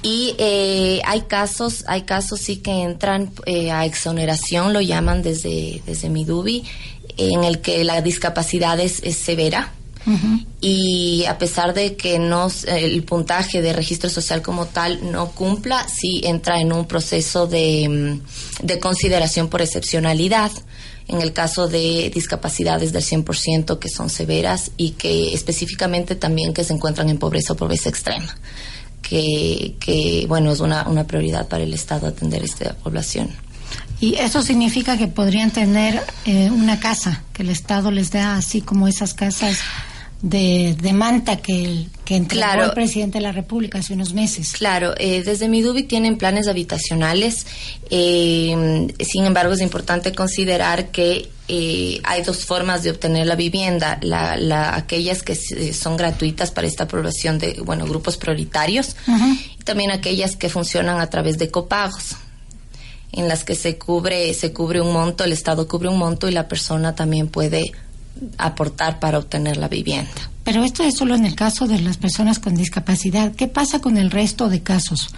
y 0.04 0.34
eh, 0.36 1.00
hay 1.06 1.22
casos, 1.22 1.82
hay 1.88 2.02
casos 2.02 2.38
sí 2.38 2.58
que 2.58 2.82
entran 2.82 3.32
eh, 3.46 3.70
a 3.70 3.86
exoneración, 3.86 4.74
lo 4.74 4.82
llaman 4.82 5.22
desde, 5.22 5.80
desde 5.86 6.10
Midubi, 6.10 6.62
en 7.16 7.42
el 7.42 7.62
que 7.62 7.82
la 7.84 8.02
discapacidad 8.02 8.78
es, 8.78 9.00
severa. 9.16 9.72
Y 10.60 11.24
a 11.24 11.38
pesar 11.38 11.72
de 11.72 11.96
que 11.96 12.18
no 12.18 12.48
el 12.66 13.02
puntaje 13.04 13.62
de 13.62 13.72
registro 13.72 14.10
social 14.10 14.42
como 14.42 14.66
tal 14.66 15.10
no 15.10 15.30
cumpla, 15.30 15.86
sí 15.88 16.20
entra 16.24 16.60
en 16.60 16.74
un 16.74 16.84
proceso 16.84 17.46
de, 17.46 17.88
mm, 17.88 18.66
de 18.66 18.78
consideración 18.78 19.48
por 19.48 19.62
excepcionalidad. 19.62 20.52
En 21.08 21.22
el 21.22 21.32
caso 21.32 21.68
de 21.68 22.10
discapacidades 22.14 22.92
del 22.92 23.02
100% 23.02 23.78
que 23.78 23.88
son 23.88 24.10
severas 24.10 24.70
y 24.76 24.90
que 24.90 25.32
específicamente 25.32 26.14
también 26.14 26.52
que 26.52 26.64
se 26.64 26.74
encuentran 26.74 27.08
en 27.08 27.16
pobreza 27.16 27.54
o 27.54 27.56
pobreza 27.56 27.88
extrema 27.88 28.36
que, 29.08 30.24
bueno, 30.28 30.52
es 30.52 30.60
una, 30.60 30.88
una 30.88 31.06
prioridad 31.06 31.48
para 31.48 31.62
el 31.62 31.74
Estado 31.74 32.06
atender 32.06 32.42
esta 32.42 32.74
población. 32.74 33.30
Y 34.00 34.16
eso 34.16 34.42
significa 34.42 34.96
que 34.98 35.08
podrían 35.08 35.50
tener 35.50 36.02
eh, 36.26 36.50
una 36.50 36.80
casa, 36.80 37.22
que 37.32 37.42
el 37.42 37.50
Estado 37.50 37.90
les 37.90 38.10
da 38.10 38.36
así 38.36 38.60
como 38.60 38.88
esas 38.88 39.14
casas 39.14 39.58
de, 40.24 40.74
de 40.80 40.92
manta 40.94 41.36
que, 41.36 41.86
que 42.06 42.16
entregó 42.16 42.62
el 42.62 42.70
presidente 42.72 43.18
de 43.18 43.22
la 43.22 43.32
República 43.32 43.80
hace 43.80 43.92
unos 43.92 44.14
meses. 44.14 44.52
Claro, 44.52 44.94
eh, 44.96 45.22
desde 45.22 45.50
Midubi 45.50 45.82
tienen 45.82 46.16
planes 46.16 46.48
habitacionales. 46.48 47.46
Eh, 47.90 48.88
sin 49.00 49.26
embargo, 49.26 49.52
es 49.52 49.60
importante 49.60 50.14
considerar 50.14 50.90
que 50.90 51.28
eh, 51.48 52.00
hay 52.04 52.22
dos 52.22 52.46
formas 52.46 52.82
de 52.82 52.90
obtener 52.90 53.26
la 53.26 53.36
vivienda, 53.36 53.98
la, 54.00 54.38
la, 54.38 54.74
aquellas 54.74 55.22
que 55.22 55.34
son 55.74 55.98
gratuitas 55.98 56.50
para 56.50 56.66
esta 56.66 56.84
aprobación 56.84 57.38
de 57.38 57.60
bueno 57.60 57.84
grupos 57.84 58.16
prioritarios 58.16 58.96
y 59.60 59.62
también 59.62 59.90
aquellas 59.90 60.36
que 60.36 60.48
funcionan 60.48 61.00
a 61.00 61.10
través 61.10 61.36
de 61.36 61.50
copagos 61.50 62.16
en 63.12 63.28
las 63.28 63.44
que 63.44 63.54
se 63.54 63.76
cubre 63.76 64.32
se 64.32 64.54
cubre 64.54 64.80
un 64.80 64.94
monto, 64.94 65.22
el 65.22 65.32
Estado 65.32 65.68
cubre 65.68 65.90
un 65.90 65.98
monto 65.98 66.30
y 66.30 66.32
la 66.32 66.48
persona 66.48 66.94
también 66.94 67.28
puede 67.28 67.74
aportar 68.38 69.00
para 69.00 69.18
obtener 69.18 69.56
la 69.56 69.68
vivienda. 69.68 70.30
Pero 70.44 70.62
esto 70.62 70.82
es 70.84 70.96
solo 70.96 71.14
en 71.14 71.24
el 71.24 71.34
caso 71.34 71.66
de 71.66 71.80
las 71.80 71.96
personas 71.96 72.38
con 72.38 72.54
discapacidad. 72.54 73.32
¿Qué 73.34 73.48
pasa 73.48 73.80
con 73.80 73.96
el 73.96 74.10
resto 74.10 74.48
de 74.48 74.62
casos? 74.62 75.08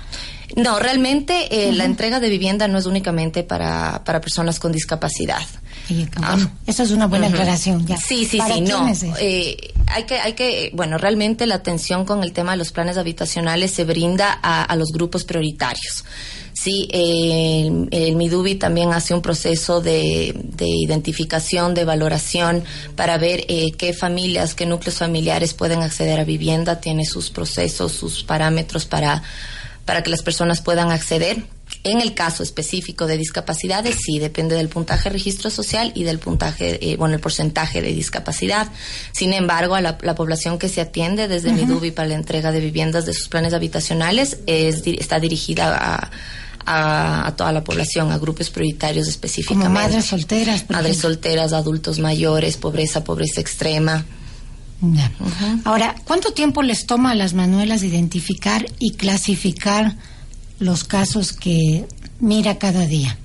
No, 0.55 0.79
realmente 0.79 1.69
eh, 1.69 1.73
la 1.73 1.85
entrega 1.85 2.21
de 2.21 2.29
vivienda 2.29 2.69
no 2.69 2.79
es 2.79 2.87
únicamente 2.87 3.43
para, 3.43 4.05
para 4.05 4.21
personas 4.21 4.61
con 4.61 4.71
discapacidad. 4.71 5.43
Ah. 6.17 6.39
esa 6.67 6.83
es 6.83 6.91
una 6.91 7.07
buena 7.07 7.27
aclaración. 7.27 7.87
Ya. 7.87 7.97
Sí, 7.97 8.25
sí, 8.25 8.41
sí, 8.41 8.61
no. 8.61 8.91
Eh, 9.19 9.57
hay 9.89 10.05
que, 10.05 10.19
hay 10.19 10.33
que, 10.35 10.71
bueno, 10.75 10.99
realmente 10.99 11.47
la 11.47 11.57
atención 11.57 12.05
con 12.05 12.23
el 12.23 12.33
tema 12.33 12.53
de 12.53 12.59
los 12.59 12.73
planes 12.73 12.97
habitacionales 12.97 13.73
se 13.73 13.85
brinda 13.85 14.39
a, 14.43 14.63
a 14.63 14.77
los 14.77 14.93
grupos 14.93 15.25
prioritarios. 15.25 16.05
Sí, 16.67 16.89
el, 16.91 17.87
el, 17.93 18.17
Midubi 18.17 18.57
también 18.57 18.93
hace 18.93 19.15
un 19.15 19.23
proceso 19.23 19.81
de, 19.81 20.35
identificación, 20.59 21.75
de 21.75 21.85
valoración 21.85 22.65
para 22.97 23.19
ver 23.19 23.45
eh, 23.47 23.71
qué 23.79 23.93
familias, 23.93 24.57
qué 24.57 24.67
núcleos 24.67 24.97
familiares 24.97 25.55
pueden 25.55 25.83
acceder 25.83 26.19
a 26.19 26.25
vivienda, 26.25 26.81
tiene 26.81 27.05
sus 27.05 27.31
procesos, 27.31 27.93
sus 27.93 28.25
parámetros 28.25 28.85
para, 28.85 29.23
para 29.85 30.03
que 30.03 30.11
las 30.11 30.23
personas 30.23 30.61
puedan 30.61 30.91
acceder. 30.91 31.45
En 31.85 32.01
el 32.01 32.15
caso 32.15 32.43
específico 32.43 33.07
de 33.07 33.17
discapacidades, 33.17 33.99
sí, 34.05 34.19
depende 34.19 34.57
del 34.57 34.69
puntaje 34.69 35.09
registro 35.09 35.51
social 35.51 35.93
y 35.95 36.03
del 36.03 36.19
puntaje, 36.19 36.85
eh, 36.85 36.97
bueno, 36.97 37.15
el 37.15 37.21
porcentaje 37.21 37.81
de 37.81 37.93
discapacidad. 37.93 38.67
Sin 39.13 39.33
embargo, 39.33 39.77
a 39.77 39.81
la, 39.81 39.99
población 39.99 40.59
que 40.59 40.69
se 40.69 40.81
atiende 40.81 41.29
desde 41.29 41.53
Midubi 41.53 41.93
para 41.93 42.09
la 42.09 42.17
entrega 42.17 42.51
de 42.51 42.59
viviendas 42.59 43.07
de 43.07 43.15
sus 43.15 43.29
planes 43.29 43.55
habitacionales 43.55 44.39
es, 44.47 44.85
está 44.85 45.21
dirigida 45.21 45.77
a 45.77 46.11
a, 46.67 47.33
toda 47.37 47.53
la 47.53 47.63
población, 47.63 48.11
a 48.13 48.19
grupos 48.19 48.51
prioritarios 48.51 49.09
específicamente. 49.09 49.67
Como 49.67 49.81
madres 49.81 50.05
solteras. 50.05 50.69
madres 50.69 50.99
solteras, 50.99 51.53
adultos 51.53 51.99
mayores, 51.99 52.57
pobreza, 52.57 53.05
pobreza 53.05 53.41
extrema. 53.41 54.05
Ahora, 55.65 55.95
¿cuánto 56.05 56.33
tiempo 56.33 56.63
les 56.63 56.87
toma 56.87 57.13
a 57.13 57.15
las 57.15 57.33
manuelas 57.35 57.83
identificar 57.83 58.67
y 58.79 58.93
clasificar 58.93 59.97
los 60.59 60.85
casos 60.85 61.33
que 61.33 61.87
mira 62.21 62.59
cada 62.59 62.87
día? 62.87 63.17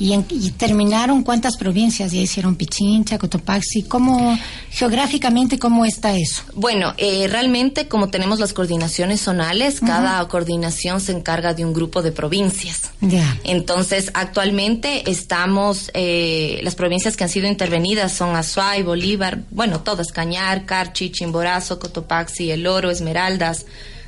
Y, 0.00 0.50
terminaron 0.52 1.24
cuántas 1.24 1.56
provincias 1.56 2.12
ya 2.12 2.20
hicieron 2.20 2.54
Pichincha, 2.54 3.18
Cotopaxi, 3.18 3.82
cómo 3.82 4.38
geográficamente 4.70 5.58
cómo 5.58 5.84
está 5.84 6.14
eso. 6.14 6.42
Bueno, 6.54 6.94
eh, 6.98 7.26
realmente 7.28 7.88
como 7.88 8.08
tenemos 8.08 8.38
las 8.38 8.52
coordinaciones 8.52 9.20
zonales, 9.20 9.80
cada 9.80 10.26
coordinación 10.28 11.00
se 11.00 11.12
encarga 11.12 11.52
de 11.52 11.64
un 11.64 11.72
grupo 11.72 12.02
de 12.02 12.12
provincias. 12.12 12.90
Ya. 13.00 13.38
Entonces 13.42 14.10
actualmente 14.14 15.10
estamos 15.10 15.90
eh, 15.94 16.60
las 16.62 16.76
provincias 16.76 17.16
que 17.16 17.24
han 17.24 17.30
sido 17.30 17.48
intervenidas 17.48 18.12
son 18.12 18.36
Azuay, 18.36 18.84
Bolívar, 18.84 19.40
bueno 19.50 19.80
todas 19.80 20.12
Cañar, 20.12 20.64
Carchi, 20.64 21.10
Chimborazo, 21.10 21.80
Cotopaxi, 21.80 22.52
El 22.52 22.66
Oro, 22.68 22.90
Esmeraldas, 22.90 23.66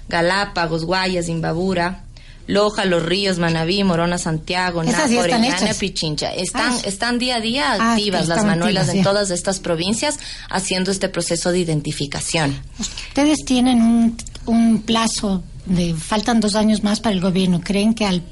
Galápagos, 0.09 0.85
Guayas, 0.85 1.29
Imbabura. 1.29 2.05
Loja, 2.51 2.85
Los 2.85 3.03
Ríos, 3.03 3.39
Manabí, 3.39 3.83
Morona, 3.85 4.19
Santiago, 4.19 4.83
Napo, 4.83 5.19
Orellana, 5.19 5.75
Pichincha. 5.75 6.35
Están, 6.35 6.73
ah, 6.73 6.79
están 6.85 7.19
día 7.19 7.37
a 7.37 7.41
día 7.41 7.73
ah, 7.73 7.93
activas 7.93 8.29
las 8.29 8.45
manuelas 8.45 8.89
en 8.89 9.03
todas 9.03 9.31
estas 9.31 9.61
provincias 9.61 10.19
haciendo 10.51 10.91
este 10.91 11.09
proceso 11.09 11.53
de 11.53 11.61
identificación. 11.61 12.61
Ustedes 12.79 13.45
tienen 13.45 13.81
un, 13.81 14.17
un 14.47 14.83
plazo 14.83 15.43
de, 15.67 15.95
faltan 15.95 16.41
dos 16.41 16.55
años 16.55 16.83
más 16.83 17.01
para 17.01 17.15
el 17.15 17.21
gobierno. 17.21 17.61
¿Creen 17.61 17.95
que 17.95 18.07
al 18.07 18.23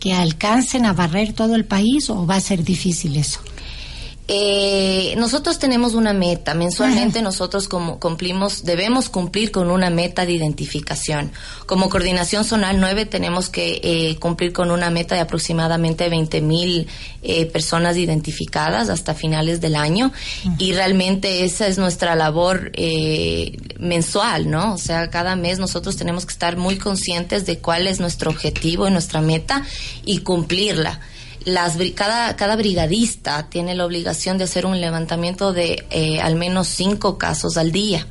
que 0.00 0.12
alcancen 0.12 0.84
a 0.84 0.92
barrer 0.92 1.32
todo 1.32 1.54
el 1.54 1.64
país 1.64 2.10
o 2.10 2.26
va 2.26 2.36
a 2.36 2.40
ser 2.40 2.62
difícil 2.62 3.16
eso? 3.16 3.40
Eh, 4.28 5.14
nosotros 5.18 5.58
tenemos 5.58 5.94
una 5.94 6.12
meta. 6.12 6.54
Mensualmente 6.54 7.22
nosotros 7.22 7.68
como 7.68 8.00
cumplimos, 8.00 8.64
debemos 8.64 9.08
cumplir 9.08 9.52
con 9.52 9.70
una 9.70 9.88
meta 9.88 10.26
de 10.26 10.32
identificación. 10.32 11.30
Como 11.66 11.88
coordinación 11.88 12.44
zonal 12.44 12.80
9 12.80 13.06
tenemos 13.06 13.48
que 13.48 13.80
eh, 13.82 14.16
cumplir 14.18 14.52
con 14.52 14.72
una 14.72 14.90
meta 14.90 15.14
de 15.14 15.20
aproximadamente 15.20 16.08
20 16.08 16.40
mil 16.40 16.88
eh, 17.22 17.46
personas 17.46 17.96
identificadas 17.96 18.88
hasta 18.88 19.14
finales 19.14 19.60
del 19.60 19.76
año. 19.76 20.12
Y 20.58 20.72
realmente 20.72 21.44
esa 21.44 21.68
es 21.68 21.78
nuestra 21.78 22.16
labor 22.16 22.72
eh, 22.74 23.56
mensual, 23.78 24.50
¿no? 24.50 24.74
O 24.74 24.78
sea, 24.78 25.08
cada 25.08 25.36
mes 25.36 25.60
nosotros 25.60 25.96
tenemos 25.96 26.26
que 26.26 26.32
estar 26.32 26.56
muy 26.56 26.78
conscientes 26.78 27.46
de 27.46 27.58
cuál 27.58 27.86
es 27.86 28.00
nuestro 28.00 28.30
objetivo 28.30 28.88
y 28.88 28.90
nuestra 28.90 29.20
meta 29.20 29.64
y 30.04 30.18
cumplirla 30.18 31.00
las, 31.46 31.78
cada, 31.94 32.34
cada 32.34 32.56
brigadista 32.56 33.48
tiene 33.48 33.76
la 33.76 33.86
obligación 33.86 34.36
de 34.36 34.44
hacer 34.44 34.66
un 34.66 34.80
levantamiento 34.80 35.52
de 35.52 35.86
eh, 35.90 36.20
al 36.20 36.34
menos 36.34 36.66
cinco 36.66 37.18
casos 37.18 37.56
al 37.56 37.70
día 37.70 38.04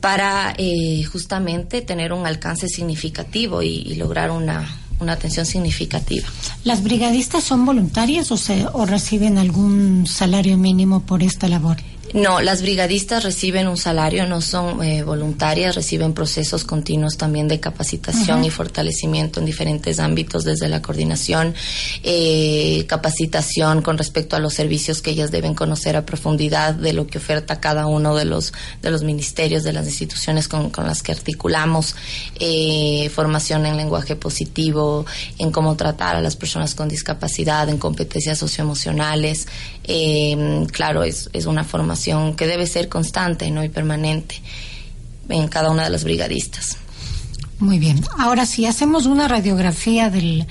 para 0.00 0.54
eh, 0.56 1.04
justamente 1.04 1.82
tener 1.82 2.14
un 2.14 2.26
alcance 2.26 2.66
significativo 2.66 3.62
y, 3.62 3.94
lograr 3.94 4.30
una, 4.30 4.68
una, 5.00 5.12
atención 5.12 5.44
significativa. 5.44 6.26
¿Las 6.64 6.82
brigadistas 6.82 7.44
son 7.44 7.64
voluntarias 7.66 8.32
o, 8.32 8.38
se, 8.38 8.66
o 8.72 8.86
reciben 8.86 9.36
algún 9.36 10.06
salario 10.06 10.56
mínimo 10.56 11.02
por 11.02 11.22
esta 11.22 11.46
labor? 11.46 11.76
No, 12.14 12.42
las 12.42 12.60
brigadistas 12.60 13.24
reciben 13.24 13.68
un 13.68 13.78
salario, 13.78 14.26
no 14.26 14.42
son 14.42 14.82
eh, 14.84 15.02
voluntarias, 15.02 15.74
reciben 15.74 16.12
procesos 16.12 16.62
continuos 16.62 17.16
también 17.16 17.48
de 17.48 17.58
capacitación 17.58 18.44
y 18.44 18.50
fortalecimiento 18.50 19.40
en 19.40 19.46
diferentes 19.46 19.98
ámbitos, 19.98 20.44
desde 20.44 20.68
la 20.68 20.82
coordinación, 20.82 21.54
eh, 22.02 22.84
capacitación 22.86 23.80
con 23.80 23.96
respecto 23.96 24.36
a 24.36 24.40
los 24.40 24.52
servicios 24.52 25.00
que 25.00 25.12
ellas 25.12 25.30
deben 25.30 25.54
conocer 25.54 25.96
a 25.96 26.04
profundidad 26.04 26.74
de 26.74 26.92
lo 26.92 27.06
que 27.06 27.16
oferta 27.16 27.60
cada 27.60 27.86
uno 27.86 28.14
de 28.14 28.26
los, 28.26 28.52
de 28.82 28.90
los 28.90 29.02
ministerios, 29.02 29.62
de 29.62 29.72
las 29.72 29.86
instituciones 29.86 30.48
con, 30.48 30.68
con 30.68 30.86
las 30.86 31.02
que 31.02 31.12
articulamos, 31.12 31.96
eh, 32.38 33.10
formación 33.14 33.64
en 33.64 33.78
lenguaje 33.78 34.16
positivo, 34.16 35.06
en 35.38 35.50
cómo 35.50 35.76
tratar 35.76 36.16
a 36.16 36.20
las 36.20 36.36
personas 36.36 36.74
con 36.74 36.90
discapacidad, 36.90 37.70
en 37.70 37.78
competencias 37.78 38.38
socioemocionales. 38.38 39.46
claro, 40.72 41.04
es, 41.04 41.30
es 41.32 41.46
una 41.46 41.64
formación 41.64 42.01
que 42.36 42.46
debe 42.46 42.66
ser 42.66 42.88
constante 42.88 43.50
¿no? 43.50 43.64
y 43.64 43.68
permanente 43.68 44.40
en 45.28 45.48
cada 45.48 45.70
una 45.70 45.84
de 45.84 45.90
las 45.90 46.04
brigadistas. 46.04 46.76
Muy 47.58 47.78
bien. 47.78 48.02
Ahora, 48.18 48.44
si 48.44 48.66
hacemos 48.66 49.06
una 49.06 49.28
radiografía 49.28 50.10
del, 50.10 50.46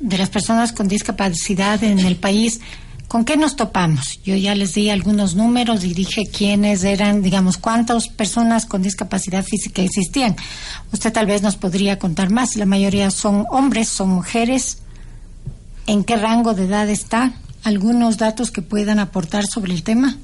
de 0.00 0.18
las 0.18 0.30
personas 0.30 0.72
con 0.72 0.88
discapacidad 0.88 1.82
en 1.84 1.98
el 1.98 2.16
país, 2.16 2.60
¿con 3.06 3.24
qué 3.24 3.36
nos 3.36 3.54
topamos? 3.54 4.20
Yo 4.24 4.34
ya 4.34 4.54
les 4.54 4.74
di 4.74 4.88
algunos 4.88 5.34
números 5.34 5.84
y 5.84 5.92
dije 5.92 6.22
quiénes 6.26 6.82
eran, 6.84 7.22
digamos, 7.22 7.58
cuántas 7.58 8.08
personas 8.08 8.64
con 8.64 8.82
discapacidad 8.82 9.44
física 9.44 9.82
existían. 9.82 10.36
Usted 10.92 11.12
tal 11.12 11.26
vez 11.26 11.42
nos 11.42 11.56
podría 11.56 11.98
contar 11.98 12.30
más. 12.30 12.56
La 12.56 12.66
mayoría 12.66 13.10
son 13.10 13.44
hombres, 13.50 13.88
son 13.88 14.08
mujeres. 14.08 14.78
¿En 15.86 16.02
qué 16.02 16.16
rango 16.16 16.54
de 16.54 16.64
edad 16.64 16.88
está? 16.88 17.34
¿Algunos 17.64 18.18
datos 18.18 18.50
que 18.50 18.60
puedan 18.60 18.98
aportar 18.98 19.46
sobre 19.46 19.72
el 19.72 19.82
tema? 19.82 20.18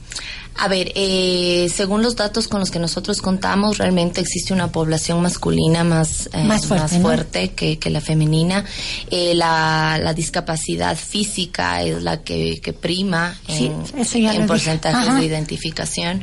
A 0.57 0.69
ver, 0.69 0.93
eh, 0.95 1.71
según 1.75 2.03
los 2.03 2.17
datos 2.17 2.49
con 2.49 2.61
los 2.61 2.71
que 2.71 2.79
nosotros 2.79 3.23
contamos, 3.23 3.79
realmente 3.79 4.21
existe 4.21 4.53
una 4.53 4.71
población 4.71 5.23
masculina 5.23 5.85
más, 5.85 6.29
eh, 6.35 6.45
más 6.45 6.67
fuerte, 6.67 7.53
que, 7.53 7.79
la 7.91 8.03
femenina. 8.03 8.67
Eh, 9.11 9.35
la, 9.35 10.13
discapacidad 10.15 10.99
física 10.99 11.83
es 11.83 12.03
la 12.03 12.23
que, 12.23 12.61
prima 12.79 13.35
en, 13.49 14.47
porcentaje 14.47 15.15
de 15.15 15.25
identificación. 15.25 16.23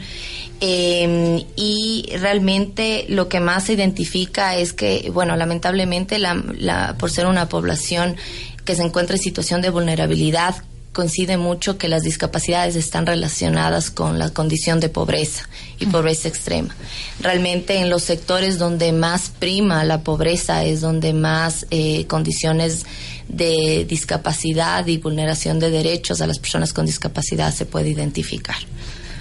Em, 0.59 1.43
y 1.55 2.05
realmente 2.19 3.05
lo 3.09 3.27
que 3.27 3.39
más 3.39 3.65
se 3.65 3.73
identifica 3.73 4.55
es 4.55 4.73
que, 4.73 5.09
bueno, 5.11 5.35
lamentablemente, 5.35 6.19
la, 6.19 6.95
por 6.99 7.09
ser 7.09 7.25
una 7.25 7.49
población 7.49 8.17
que 8.65 8.75
se 8.75 8.83
encuentra 8.83 9.15
en 9.15 9.21
situación 9.21 9.61
de 9.61 9.71
vulnerabilidad, 9.71 10.63
coincide 10.93 11.37
mucho 11.37 11.77
que 11.77 11.87
las 11.87 12.03
discapacidades 12.03 12.75
están 12.75 13.05
relacionadas 13.05 13.91
con 13.91 14.17
la 14.17 14.31
condición 14.31 14.79
de 14.79 14.89
pobreza 14.89 15.47
y 15.79 15.85
mm. 15.85 15.91
pobreza 15.91 16.27
extrema. 16.27 16.75
Realmente 17.19 17.79
en 17.79 17.89
los 17.89 18.03
sectores 18.03 18.57
donde 18.57 18.91
más 18.91 19.29
prima 19.29 19.83
la 19.83 20.01
pobreza 20.01 20.63
es 20.63 20.81
donde 20.81 21.13
más 21.13 21.67
eh, 21.69 22.05
condiciones 22.07 22.85
de 23.27 23.85
discapacidad 23.87 24.87
y 24.87 24.97
vulneración 24.97 25.59
de 25.59 25.69
derechos 25.69 26.21
a 26.21 26.27
las 26.27 26.39
personas 26.39 26.73
con 26.73 26.85
discapacidad 26.85 27.53
se 27.53 27.65
puede 27.65 27.89
identificar. 27.89 28.57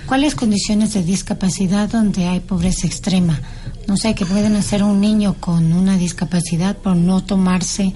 ¿Cuáles 0.07 0.37
condiciones 0.37 0.95
de 0.95 1.03
discapacidad 1.03 1.89
donde 1.89 2.27
hay 2.27 2.39
pobreza 2.41 2.87
extrema? 2.87 3.41
No 3.89 3.97
sé, 3.97 4.15
que 4.15 4.25
pueden 4.25 4.55
hacer 4.55 4.85
un 4.85 5.01
niño 5.01 5.35
con 5.41 5.73
una 5.73 5.97
discapacidad 5.97 6.77
por 6.77 6.95
no 6.95 7.25
tomarse 7.25 7.93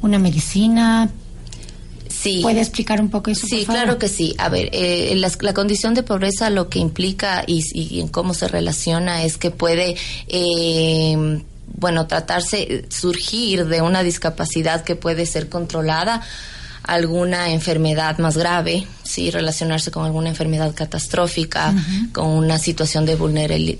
una 0.00 0.18
medicina, 0.18 1.10
Sí. 2.20 2.40
¿Puede 2.42 2.60
explicar 2.60 3.00
un 3.00 3.08
poco 3.08 3.30
eso? 3.30 3.46
Sí, 3.46 3.64
claro 3.64 3.98
que 3.98 4.08
sí. 4.08 4.34
A 4.36 4.48
ver, 4.50 4.68
eh, 4.72 5.14
la, 5.16 5.54
condición 5.54 5.94
de 5.94 6.02
pobreza 6.02 6.50
lo 6.50 6.68
que 6.68 6.78
implica 6.78 7.44
y, 7.46 8.00
en 8.00 8.08
cómo 8.08 8.34
se 8.34 8.48
relaciona 8.48 9.24
es 9.24 9.38
que 9.38 9.50
puede... 9.50 9.96
Eh, 10.28 11.42
bueno, 11.72 12.06
tratarse, 12.06 12.84
surgir 12.90 13.66
de 13.66 13.80
una 13.80 14.02
discapacidad 14.02 14.84
que 14.84 14.96
puede 14.96 15.24
ser 15.24 15.48
controlada, 15.48 16.20
alguna 16.82 17.52
enfermedad 17.52 18.18
más 18.18 18.36
grave, 18.36 18.86
sí, 19.02 19.30
relacionarse 19.30 19.90
con 19.90 20.04
alguna 20.04 20.28
enfermedad 20.28 20.74
catastrófica, 20.74 21.72
con 22.12 22.26
una 22.26 22.58
situación 22.58 23.06
de, 23.06 23.16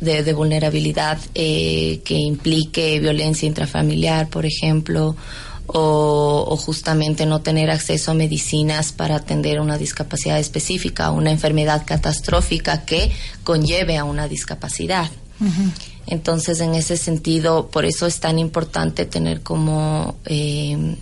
de, 0.01 0.33
vulnerabilidad 0.33 1.19
eh, 1.35 2.01
que 2.05 2.15
implique 2.15 3.01
violencia 3.01 3.47
intrafamiliar, 3.47 4.29
por 4.29 4.47
ejemplo, 4.47 5.17
o, 5.73 6.57
justamente 6.57 7.27
no 7.27 7.41
tener 7.41 7.71
acceso 7.71 8.11
a 8.11 8.15
medicinas 8.15 8.93
para 8.93 9.17
atender 9.17 9.61
una 9.61 9.79
discapacidad 9.79 10.39
específica, 10.39 11.11
una 11.11 11.31
enfermedad 11.31 11.85
catastrófica 11.87 12.85
que 12.85 13.11
conlleve 13.45 13.97
a 13.97 14.05
una 14.05 14.29
discapacidad. 14.29 15.11
Entonces, 16.07 16.61
en 16.61 16.75
ese 16.75 16.97
sentido, 16.97 17.69
por 17.69 17.85
eso 17.85 18.07
es 18.07 18.21
tan 18.21 18.39
importante 18.39 19.07
tener 19.07 19.43
como 19.43 20.17
eh, 20.27 20.97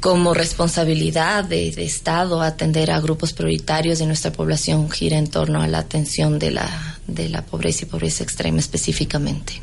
como 0.00 0.32
responsabilidad 0.32 1.44
de, 1.44 1.70
de, 1.72 1.84
Estado 1.84 2.40
atender 2.40 2.90
a 2.90 3.00
grupos 3.00 3.34
prioritarios 3.34 3.98
de 3.98 4.06
nuestra 4.06 4.32
población 4.32 4.90
gira 4.90 5.18
en 5.18 5.28
torno 5.28 5.60
a 5.60 5.68
la 5.68 5.78
atención 5.78 6.38
de 6.38 6.50
la, 6.50 6.98
de 7.06 7.28
la 7.28 7.44
pobreza 7.44 7.84
y 7.84 7.88
pobreza 7.88 8.24
extrema 8.24 8.60
específicamente. 8.60 9.60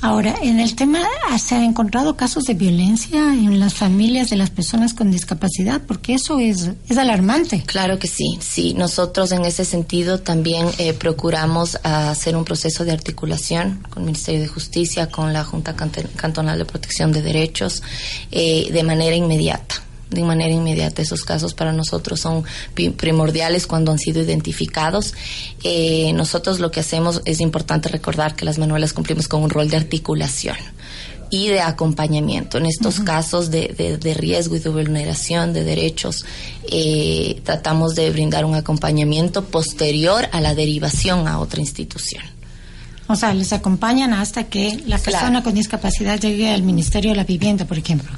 Ahora, 0.00 0.34
en 0.42 0.58
el 0.58 0.74
tema, 0.74 1.00
¿se 1.38 1.54
han 1.54 1.62
encontrado 1.62 2.16
casos 2.16 2.42
de 2.44 2.54
violencia 2.54 3.20
en 3.34 3.60
las 3.60 3.74
familias 3.74 4.30
de 4.30 4.36
las 4.36 4.50
personas 4.50 4.94
con 4.94 5.12
discapacidad? 5.12 5.80
Porque 5.86 6.14
eso 6.14 6.40
es, 6.40 6.70
alarmante. 6.96 7.62
Claro 7.64 8.00
que 8.00 8.08
sí, 8.08 8.36
sí. 8.40 8.74
Nosotros 8.74 9.30
en 9.30 9.44
ese 9.44 9.64
sentido 9.64 10.18
también 10.18 10.66
eh, 10.78 10.92
procuramos 10.92 11.78
hacer 11.84 12.36
un 12.36 12.44
proceso 12.44 12.84
de 12.84 12.90
articulación 12.90 13.86
con 13.90 14.02
el 14.02 14.06
Ministerio 14.06 14.40
de 14.40 14.48
Justicia, 14.48 15.08
con 15.08 15.32
la 15.32 15.44
Junta 15.44 15.76
Cantonal 15.76 16.58
de 16.58 16.64
Protección 16.64 17.12
de 17.12 17.22
Derechos, 17.22 17.82
eh, 18.32 18.70
de 18.72 18.82
manera 18.82 19.14
inmediata 19.14 19.82
de 20.12 20.22
manera 20.22 20.52
inmediata. 20.52 21.02
Esos 21.02 21.22
casos 21.22 21.54
para 21.54 21.72
nosotros 21.72 22.20
son 22.20 22.44
primordiales 22.74 23.66
cuando 23.66 23.92
han 23.92 23.98
sido 23.98 24.22
identificados. 24.22 25.14
Eh, 25.64 26.12
nosotros 26.14 26.60
lo 26.60 26.70
que 26.70 26.80
hacemos 26.80 27.22
es 27.24 27.40
importante 27.40 27.88
recordar 27.88 28.36
que 28.36 28.44
las 28.44 28.58
manuelas 28.58 28.92
cumplimos 28.92 29.28
con 29.28 29.42
un 29.42 29.50
rol 29.50 29.68
de 29.68 29.76
articulación 29.76 30.56
y 31.32 31.48
de 31.48 31.62
acompañamiento. 31.62 32.58
En 32.58 32.66
estos 32.66 33.00
casos 33.00 33.50
de, 33.50 33.98
de, 33.98 34.14
riesgo 34.14 34.54
y 34.54 34.58
de 34.58 34.68
vulneración 34.68 35.54
de 35.54 35.64
derechos, 35.64 36.26
eh, 36.70 37.40
tratamos 37.42 37.94
de 37.94 38.10
brindar 38.10 38.44
un 38.44 38.54
acompañamiento 38.54 39.46
posterior 39.46 40.28
a 40.30 40.42
la 40.42 40.54
derivación 40.54 41.26
a 41.26 41.38
otra 41.38 41.60
institución. 41.60 42.22
O 43.08 43.16
sea, 43.16 43.32
les 43.32 43.52
acompañan 43.54 44.12
hasta 44.12 44.44
que 44.44 44.82
la 44.86 44.98
persona 44.98 45.42
con 45.42 45.54
discapacidad 45.54 46.20
llegue 46.20 46.50
al 46.50 46.62
Ministerio 46.62 47.10
de 47.10 47.16
la 47.16 47.24
Vivienda, 47.24 47.64
por 47.64 47.78
ejemplo, 47.78 48.10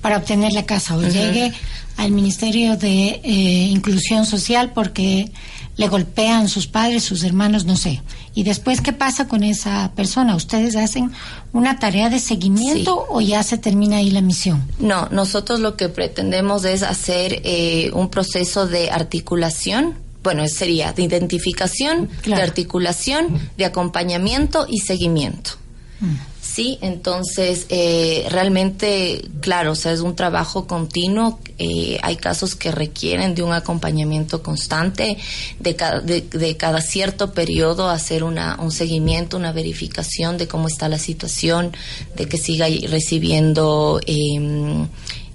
para 0.00 0.16
obtener 0.16 0.52
la 0.52 0.66
casa, 0.66 0.96
o 0.96 1.02
llegue 1.02 1.52
al 1.96 2.12
Ministerio 2.12 2.76
de 2.76 3.20
eh, 3.22 3.68
Inclusión 3.70 4.26
Social 4.26 4.72
porque 4.72 5.30
le 5.76 5.88
golpean 5.88 6.48
sus 6.48 6.66
padres, 6.66 7.04
sus 7.04 7.24
hermanos, 7.24 7.64
no 7.64 7.76
sé. 7.76 8.02
Y 8.34 8.42
después, 8.42 8.80
¿qué 8.80 8.92
pasa 8.92 9.28
con 9.28 9.42
esa 9.42 9.92
persona? 9.96 10.36
¿Ustedes 10.36 10.76
hacen 10.76 11.10
una 11.52 11.78
tarea 11.78 12.10
de 12.10 12.18
seguimiento 12.18 13.06
o 13.08 13.20
ya 13.20 13.42
se 13.42 13.58
termina 13.58 13.96
ahí 13.96 14.10
la 14.10 14.20
misión? 14.20 14.62
No, 14.78 15.08
nosotros 15.10 15.60
lo 15.60 15.76
que 15.76 15.88
pretendemos 15.88 16.64
es 16.64 16.82
hacer 16.82 17.40
eh, 17.44 17.90
un 17.94 18.08
proceso 18.08 18.66
de 18.66 18.90
articulación 18.90 19.94
bueno, 20.22 20.46
sería 20.48 20.92
de 20.92 21.02
identificación, 21.02 22.10
de 22.26 22.34
articulación, 22.34 23.40
de 23.56 23.64
acompañamiento 23.64 24.66
y 24.68 24.78
seguimiento. 24.80 25.52
Mm. 26.00 26.14
Sí, 26.52 26.78
entonces 26.80 27.66
eh, 27.68 28.26
realmente, 28.28 29.22
claro, 29.40 29.72
o 29.72 29.74
sea, 29.76 29.92
es 29.92 30.00
un 30.00 30.16
trabajo 30.16 30.66
continuo. 30.66 31.38
Eh, 31.58 31.98
hay 32.02 32.16
casos 32.16 32.56
que 32.56 32.72
requieren 32.72 33.36
de 33.36 33.42
un 33.42 33.52
acompañamiento 33.52 34.42
constante, 34.42 35.16
de 35.60 35.76
cada, 35.76 36.00
de, 36.00 36.56
cada 36.56 36.80
cierto 36.80 37.32
periodo 37.34 37.88
hacer 37.88 38.24
una, 38.24 38.56
un 38.60 38.72
seguimiento, 38.72 39.36
una 39.36 39.52
verificación 39.52 40.38
de 40.38 40.48
cómo 40.48 40.66
está 40.66 40.88
la 40.88 40.98
situación, 40.98 41.70
de 42.16 42.26
que 42.26 42.36
siga 42.36 42.66
recibiendo 42.88 44.00
eh, 44.06 44.86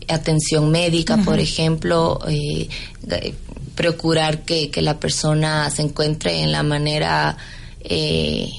atención 0.09 0.69
médica, 0.69 1.17
por 1.17 1.39
ejemplo, 1.39 2.19
eh, 2.27 2.67
procurar 3.75 4.43
que, 4.43 4.69
que, 4.69 4.81
la 4.81 4.99
persona 4.99 5.69
se 5.69 5.81
encuentre 5.81 6.41
en 6.41 6.51
la 6.51 6.63
manera, 6.63 7.37
eh, 7.81 8.49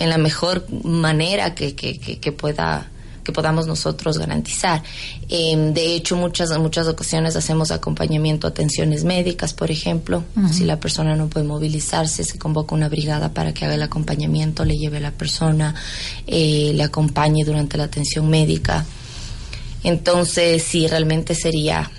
en 0.00 0.10
la 0.10 0.18
mejor 0.18 0.66
manera 0.84 1.54
que, 1.54 1.76
que, 1.76 1.98
que 1.98 2.32
pueda 2.32 2.90
que 3.22 3.32
podamos 3.32 3.66
nosotros 3.66 4.18
garantizar. 4.18 4.82
Em, 5.28 5.72
de 5.72 5.94
hecho, 5.94 6.16
muchas 6.16 6.56
muchas 6.58 6.88
ocasiones 6.88 7.36
hacemos 7.36 7.70
acompañamiento 7.70 8.46
a 8.46 8.50
atenciones 8.50 9.04
médicas, 9.04 9.52
por 9.52 9.70
ejemplo. 9.70 10.24
Si 10.50 10.64
la 10.64 10.80
persona 10.80 11.14
no 11.16 11.28
puede 11.28 11.46
movilizarse, 11.46 12.24
se 12.24 12.38
convoca 12.38 12.74
una 12.74 12.88
brigada 12.88 13.32
para 13.32 13.52
que 13.52 13.64
haga 13.64 13.74
el 13.74 13.82
acompañamiento, 13.82 14.64
le 14.64 14.76
lleve 14.76 14.98
a 14.98 15.00
la 15.00 15.10
persona, 15.12 15.74
eh, 16.26 16.72
le 16.74 16.82
acompañe 16.82 17.44
durante 17.44 17.76
la 17.76 17.84
atención 17.84 18.28
médica. 18.28 18.86
Entonces, 19.82 20.62
sí, 20.62 20.86
realmente 20.86 21.34
sería 21.34 21.90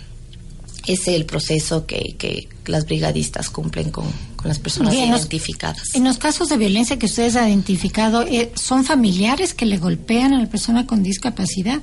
ese 0.87 1.15
el 1.15 1.25
proceso 1.25 1.85
que, 1.85 2.15
que 2.17 2.49
las 2.65 2.85
brigadistas 2.85 3.49
cumplen 3.51 3.91
con, 3.91 4.05
con 4.41 4.49
las 4.49 4.59
personas 4.59 4.93
identificadas. 4.93 5.95
en 5.95 6.03
los 6.03 6.17
casos 6.17 6.49
de 6.49 6.57
violencia 6.57 6.97
que 6.97 7.05
ustedes 7.05 7.35
han 7.35 7.49
identificado, 7.49 8.23
eh, 8.23 8.51
¿son 8.55 8.83
familiares 8.83 9.53
que 9.53 9.65
le 9.65 9.77
golpean 9.77 10.33
a 10.33 10.39
la 10.39 10.47
persona 10.47 10.85
con 10.85 11.03
discapacidad? 11.03 11.81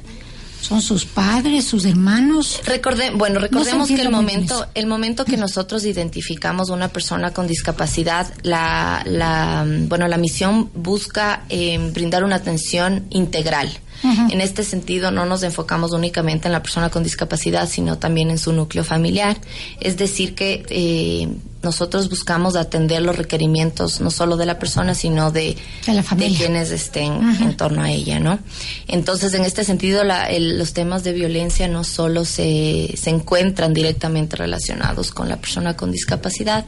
son 0.60 0.82
sus 0.82 1.04
padres, 1.04 1.64
sus 1.64 1.84
hermanos. 1.84 2.60
Recorde, 2.64 3.10
bueno, 3.10 3.38
recordemos 3.40 3.88
que 3.88 4.02
el 4.02 4.10
momento, 4.10 4.66
el 4.74 4.86
momento 4.86 5.24
que 5.24 5.36
nosotros 5.36 5.84
identificamos 5.84 6.70
una 6.70 6.88
persona 6.88 7.32
con 7.32 7.46
discapacidad, 7.46 8.32
la, 8.42 9.02
la 9.06 9.64
bueno, 9.66 10.08
la 10.08 10.18
misión 10.18 10.70
busca 10.74 11.44
eh, 11.48 11.78
brindar 11.92 12.24
una 12.24 12.36
atención 12.36 13.06
integral. 13.10 13.70
En 14.00 14.40
este 14.40 14.62
sentido, 14.62 15.10
no 15.10 15.26
nos 15.26 15.42
enfocamos 15.42 15.90
únicamente 15.90 16.46
en 16.46 16.52
la 16.52 16.62
persona 16.62 16.88
con 16.88 17.02
discapacidad, 17.02 17.68
sino 17.68 17.98
también 17.98 18.30
en 18.30 18.38
su 18.38 18.52
núcleo 18.52 18.84
familiar. 18.84 19.36
Es 19.80 19.96
decir, 19.96 20.36
que 20.36 20.64
eh, 20.68 21.28
nosotros 21.62 22.08
buscamos 22.08 22.56
atender 22.56 23.02
los 23.02 23.16
requerimientos 23.16 24.00
no 24.00 24.10
solo 24.10 24.36
de 24.36 24.46
la 24.46 24.58
persona, 24.58 24.94
sino 24.94 25.30
de, 25.30 25.56
de, 25.86 26.34
quienes 26.34 26.70
estén 26.70 27.12
en 27.40 27.56
torno 27.56 27.82
a 27.82 27.90
ella, 27.90 28.20
¿no? 28.20 28.38
Entonces, 28.86 29.34
en 29.34 29.44
este 29.44 29.64
sentido, 29.64 30.02
los 30.04 30.72
temas 30.72 31.04
de 31.04 31.12
violencia 31.12 31.66
no 31.68 31.84
solo 31.84 32.24
se, 32.24 32.94
se 32.96 33.10
encuentran 33.10 33.74
directamente 33.74 34.36
relacionados 34.36 35.10
con 35.10 35.28
la 35.28 35.36
persona 35.36 35.76
con 35.76 35.90
discapacidad, 35.90 36.64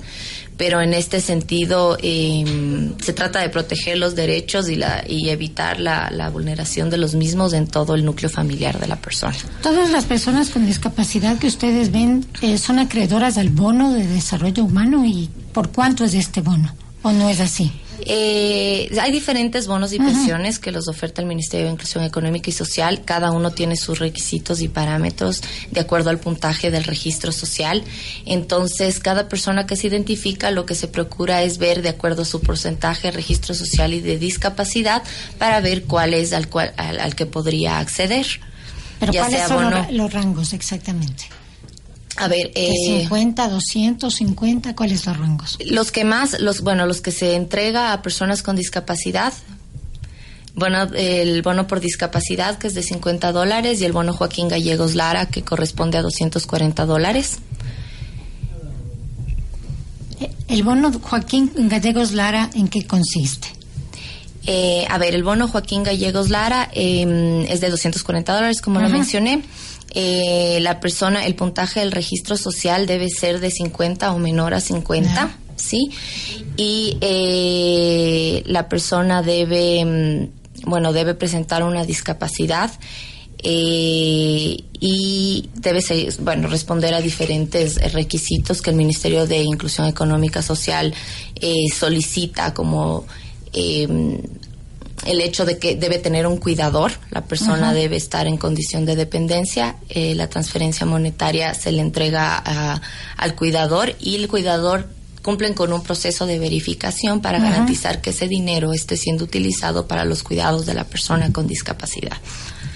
pero 0.61 0.83
en 0.83 0.93
este 0.93 1.23
sentido 1.23 1.97
em, 2.03 2.93
se 2.99 3.15
trata 3.15 3.41
de 3.41 3.49
proteger 3.49 3.97
los 3.97 4.15
derechos 4.15 4.69
y, 4.69 4.77
la, 4.77 5.03
y 5.09 5.31
evitar 5.31 5.81
la, 5.81 6.11
la, 6.11 6.29
vulneración 6.29 6.91
de 6.91 6.99
los 6.99 7.15
mismos 7.15 7.55
en 7.55 7.67
todo 7.67 7.95
el 7.95 8.05
núcleo 8.05 8.29
familiar 8.29 8.79
de 8.79 8.87
la 8.87 8.97
persona. 8.97 9.35
Todas 9.63 9.91
las 9.91 10.05
personas 10.05 10.51
con 10.51 10.67
discapacidad 10.67 11.39
que 11.39 11.47
ustedes 11.47 11.91
ven 11.91 12.27
eh, 12.43 12.59
son 12.59 12.79
acreedoras 12.79 13.39
al 13.39 13.49
bono 13.49 13.95
de 13.95 14.07
desarrollo 14.07 14.65
humano 14.65 15.07
y 15.07 15.31
¿por 15.55 15.71
cuánto 15.71 16.05
es 16.05 16.13
este 16.13 16.43
bono? 16.43 16.75
¿O 17.01 17.11
no 17.11 17.31
es 17.31 17.41
así? 17.41 17.73
Eh, 18.07 18.91
hay 19.01 19.13
diferentes 19.13 19.67
bonos 19.67 19.93
y 19.93 19.99
pensiones 19.99 20.59
que 20.59 20.73
los 20.73 20.89
oferta 20.89 21.21
el 21.21 21.29
Ministerio 21.29 21.67
de 21.67 21.73
Inclusión 21.73 22.05
Económica 22.05 22.51
y 22.51 22.53
Social. 22.53 23.03
Cada 23.05 23.31
uno 23.31 23.53
tiene 23.53 23.77
sus 23.77 23.99
requisitos 23.99 24.61
y 24.61 24.69
parámetros 24.69 25.43
de 25.71 25.81
acuerdo 25.81 26.11
al 26.11 26.19
puntaje 26.19 26.71
del 26.71 26.85
registro 26.85 27.33
social. 27.33 27.85
Entonces, 28.27 29.01
cada 29.01 29.29
persona 29.29 29.67
que 29.67 29.77
se 29.77 29.87
identifica, 29.89 30.51
lo 30.51 30.67
que 30.67 30.75
se 30.75 30.89
procura 30.89 31.43
es 31.43 31.59
ver 31.59 31.83
de 31.83 31.91
acuerdo 31.91 32.23
a 32.23 32.25
su 32.25 32.41
porcentaje 32.41 33.09
de 33.09 33.13
registro 33.13 33.55
social 33.55 33.95
y 33.95 34.01
de 34.01 34.19
discapacidad 34.19 35.03
para 35.39 35.61
ver 35.61 35.85
cuál 35.85 36.15
es 36.15 36.33
al, 36.33 36.49
cual, 36.49 36.73
al, 36.77 37.15
que 37.15 37.27
podría 37.27 37.79
acceder. 37.79 38.27
¿Pero 38.99 39.13
cuáles 39.13 39.49
son 39.49 39.97
los 39.97 40.13
rangos 40.13 40.53
exactamente? 40.53 41.25
A 42.21 42.29
ver, 42.29 42.53
eh, 42.55 42.71
50, 42.85 43.49
250, 43.49 44.77
¿cuáles 44.77 45.07
los 45.07 45.17
rangos? 45.17 45.59
Los 45.65 45.91
que 45.91 46.05
más, 46.05 46.39
los 46.39 46.61
bueno, 46.61 46.87
los 46.87 47.01
que 47.01 47.13
se 47.13 47.35
entrega 47.35 47.95
a 47.95 48.03
personas 48.03 48.43
con 48.43 48.57
discapacidad. 48.57 49.33
Bueno, 50.55 50.83
el 50.95 51.41
bono 51.41 51.67
por 51.67 51.81
discapacidad 51.81 52.59
que 52.59 52.67
es 52.67 52.75
de 52.75 52.83
50 52.83 53.33
dólares 53.33 53.81
y 53.81 53.87
el 53.87 53.93
bono 53.93 54.13
Joaquín 54.13 54.49
Gallegos 54.49 54.95
Lara 54.95 55.27
que 55.27 55.41
corresponde 55.41 55.97
a 55.97 56.03
240 56.03 56.85
dólares. 56.85 57.39
Eh, 60.21 60.31
¿El 60.49 60.63
bono 60.63 60.93
Joaquín 60.93 61.51
Gallegos 61.57 62.13
Lara 62.13 62.51
en 62.53 62.69
qué 62.69 62.87
consiste? 62.87 63.49
Eh, 64.45 64.85
a 64.91 64.99
ver, 64.99 65.15
el 65.15 65.23
bono 65.23 65.49
Joaquín 65.49 65.85
Gallegos 65.85 66.29
Lara 66.29 66.69
em, 66.75 67.47
es 67.47 67.63
de 67.63 67.71
240 67.71 68.35
dólares, 68.35 68.61
como 68.61 68.79
lo 68.79 68.91
mencioné 68.91 69.43
eh, 69.93 70.59
la 70.61 70.81
persona, 70.81 71.27
el 71.27 71.35
puntaje 71.35 71.81
del 71.81 71.93
registro 71.93 72.37
social 72.37 72.87
debe 72.87 73.09
ser 73.09 73.41
de 73.41 73.51
50 73.51 74.13
o 74.13 74.19
menor 74.19 74.55
a 74.55 74.61
50, 74.61 75.37
¿sí? 75.57 75.91
Y 76.57 76.97
eh, 77.01 78.43
la 78.47 78.69
persona 78.69 79.23
debe, 79.23 79.85
mm, 79.85 80.69
bueno, 80.71 80.93
debe 80.93 81.15
presentar 81.15 81.63
una 81.65 81.85
discapacidad. 81.85 82.71
Eh, 83.43 84.65
y 84.83 85.49
debe 85.55 85.81
bueno, 86.21 86.49
responder 86.49 86.93
a 86.93 87.01
diferentes 87.01 87.93
requisitos 87.93 88.61
que 88.61 88.71
el 88.71 88.77
Ministerio 88.77 89.27
de 89.27 89.39
Inclusión 89.43 89.87
Económica 89.87 90.43
Social 90.43 90.95
solicita 91.75 92.53
como 92.53 93.07
el 95.07 95.21
hecho 95.21 95.45
de 95.45 95.59
que 95.59 95.77
debe 95.77 95.99
tener 95.99 96.27
un 96.27 96.37
cuidador, 96.37 96.93
la 97.11 97.25
persona 97.25 97.73
debe 97.73 97.97
estar 97.97 98.27
en 98.27 98.37
condición 98.37 98.85
de 98.85 98.97
dependencia, 98.97 99.77
eh, 99.89 100.15
la 100.15 100.29
transferencia 100.29 100.87
monetaria 100.87 101.55
se 101.55 101.73
le 101.73 101.81
entrega 101.81 102.81
al 103.17 103.35
cuidador 103.35 103.95
y 103.99 104.17
el 104.17 104.29
cuidador 104.29 104.89
cumplen 105.23 105.55
con 105.55 105.73
un 105.73 105.83
proceso 105.83 106.27
de 106.27 106.39
verificación 106.39 107.21
para 107.21 107.39
garantizar 107.39 108.01
que 108.01 108.11
ese 108.11 108.27
dinero 108.27 108.73
esté 108.73 108.97
siendo 108.97 109.25
utilizado 109.25 109.87
para 109.87 110.05
los 110.05 110.23
cuidados 110.23 110.67
de 110.67 110.75
la 110.75 110.85
persona 110.85 111.33
con 111.33 111.47
discapacidad. 111.47 112.17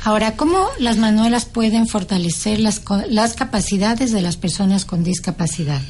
Ahora, 0.03 0.37
¿cómo 0.37 0.69
las 0.79 0.99
manuelas 0.99 1.47
pueden 1.47 1.87
fortalecer 1.87 2.61
las, 2.61 2.83
las 3.09 3.35
capacidades 3.35 4.13
de 4.13 4.21
las 4.21 4.37
personas 4.37 4.85
con 4.85 5.03
discapacidad? 5.03 5.81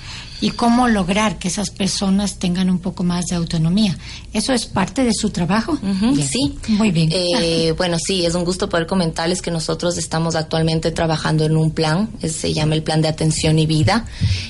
Y 0.45 0.51
cómo 0.51 0.89
lograr 0.89 1.39
que 1.39 1.49
esas 1.49 1.71
personas 1.71 2.39
tengan 2.39 2.69
un 2.69 2.79
poco 2.79 3.03
más 3.03 3.25
de 3.29 3.37
autonomía. 3.37 3.97
¿Eso 4.35 4.53
es 4.53 4.67
parte 4.67 5.03
de 5.03 5.15
su 5.15 5.31
trabajo? 5.31 5.79
sí. 6.23 6.59
Muy 6.69 6.91
bien. 6.91 7.09
Eh, 7.11 7.73
bueno, 7.79 7.97
sí, 7.99 8.27
es 8.27 8.35
un 8.35 8.45
gusto 8.45 8.69
poder 8.69 8.87
comentarles 8.87 9.41
que 9.41 9.51
nosotros 9.51 9.97
estamos 9.97 10.35
actualmente 10.35 10.91
trabajando 10.91 11.47
en 11.47 11.57
un 11.57 11.71
plan, 11.71 12.11
se 12.23 12.53
llama 12.53 12.75
el 12.75 12.83
Plan 12.83 13.01
de 13.01 13.09
Atención 13.09 13.59
y 13.59 13.65
Vida. 13.65 14.05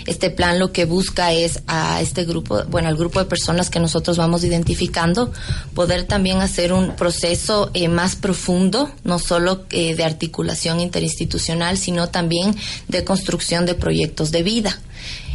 Este 0.05 0.31
plan 0.31 0.59
lo 0.59 0.73
que 0.73 0.85
busca 0.85 1.33
es 1.33 1.63
a 1.69 2.01
este 2.01 2.25
grupo, 2.25 2.65
bueno, 2.69 2.89
al 2.89 2.97
grupo 2.97 3.21
de 3.21 3.27
personas 3.27 3.71
que 3.71 3.79
nosotros 3.79 4.17
vamos 4.17 4.43
identificando, 4.43 5.31
poder 5.75 6.03
también 6.07 6.41
hacer 6.41 6.73
un 6.73 6.97
proceso 6.97 7.71
eh, 7.73 7.87
más 7.87 8.17
profundo, 8.17 8.91
no 9.05 9.21
solo 9.21 9.65
eh, 9.71 9.95
de 9.95 10.03
articulación 10.03 10.81
interinstitucional, 10.81 11.79
sino 11.79 12.09
también 12.09 12.57
de 12.89 13.05
construcción 13.05 13.65
de 13.65 13.77
proyectos 13.77 14.33
de 14.33 14.43
vida. 14.43 14.81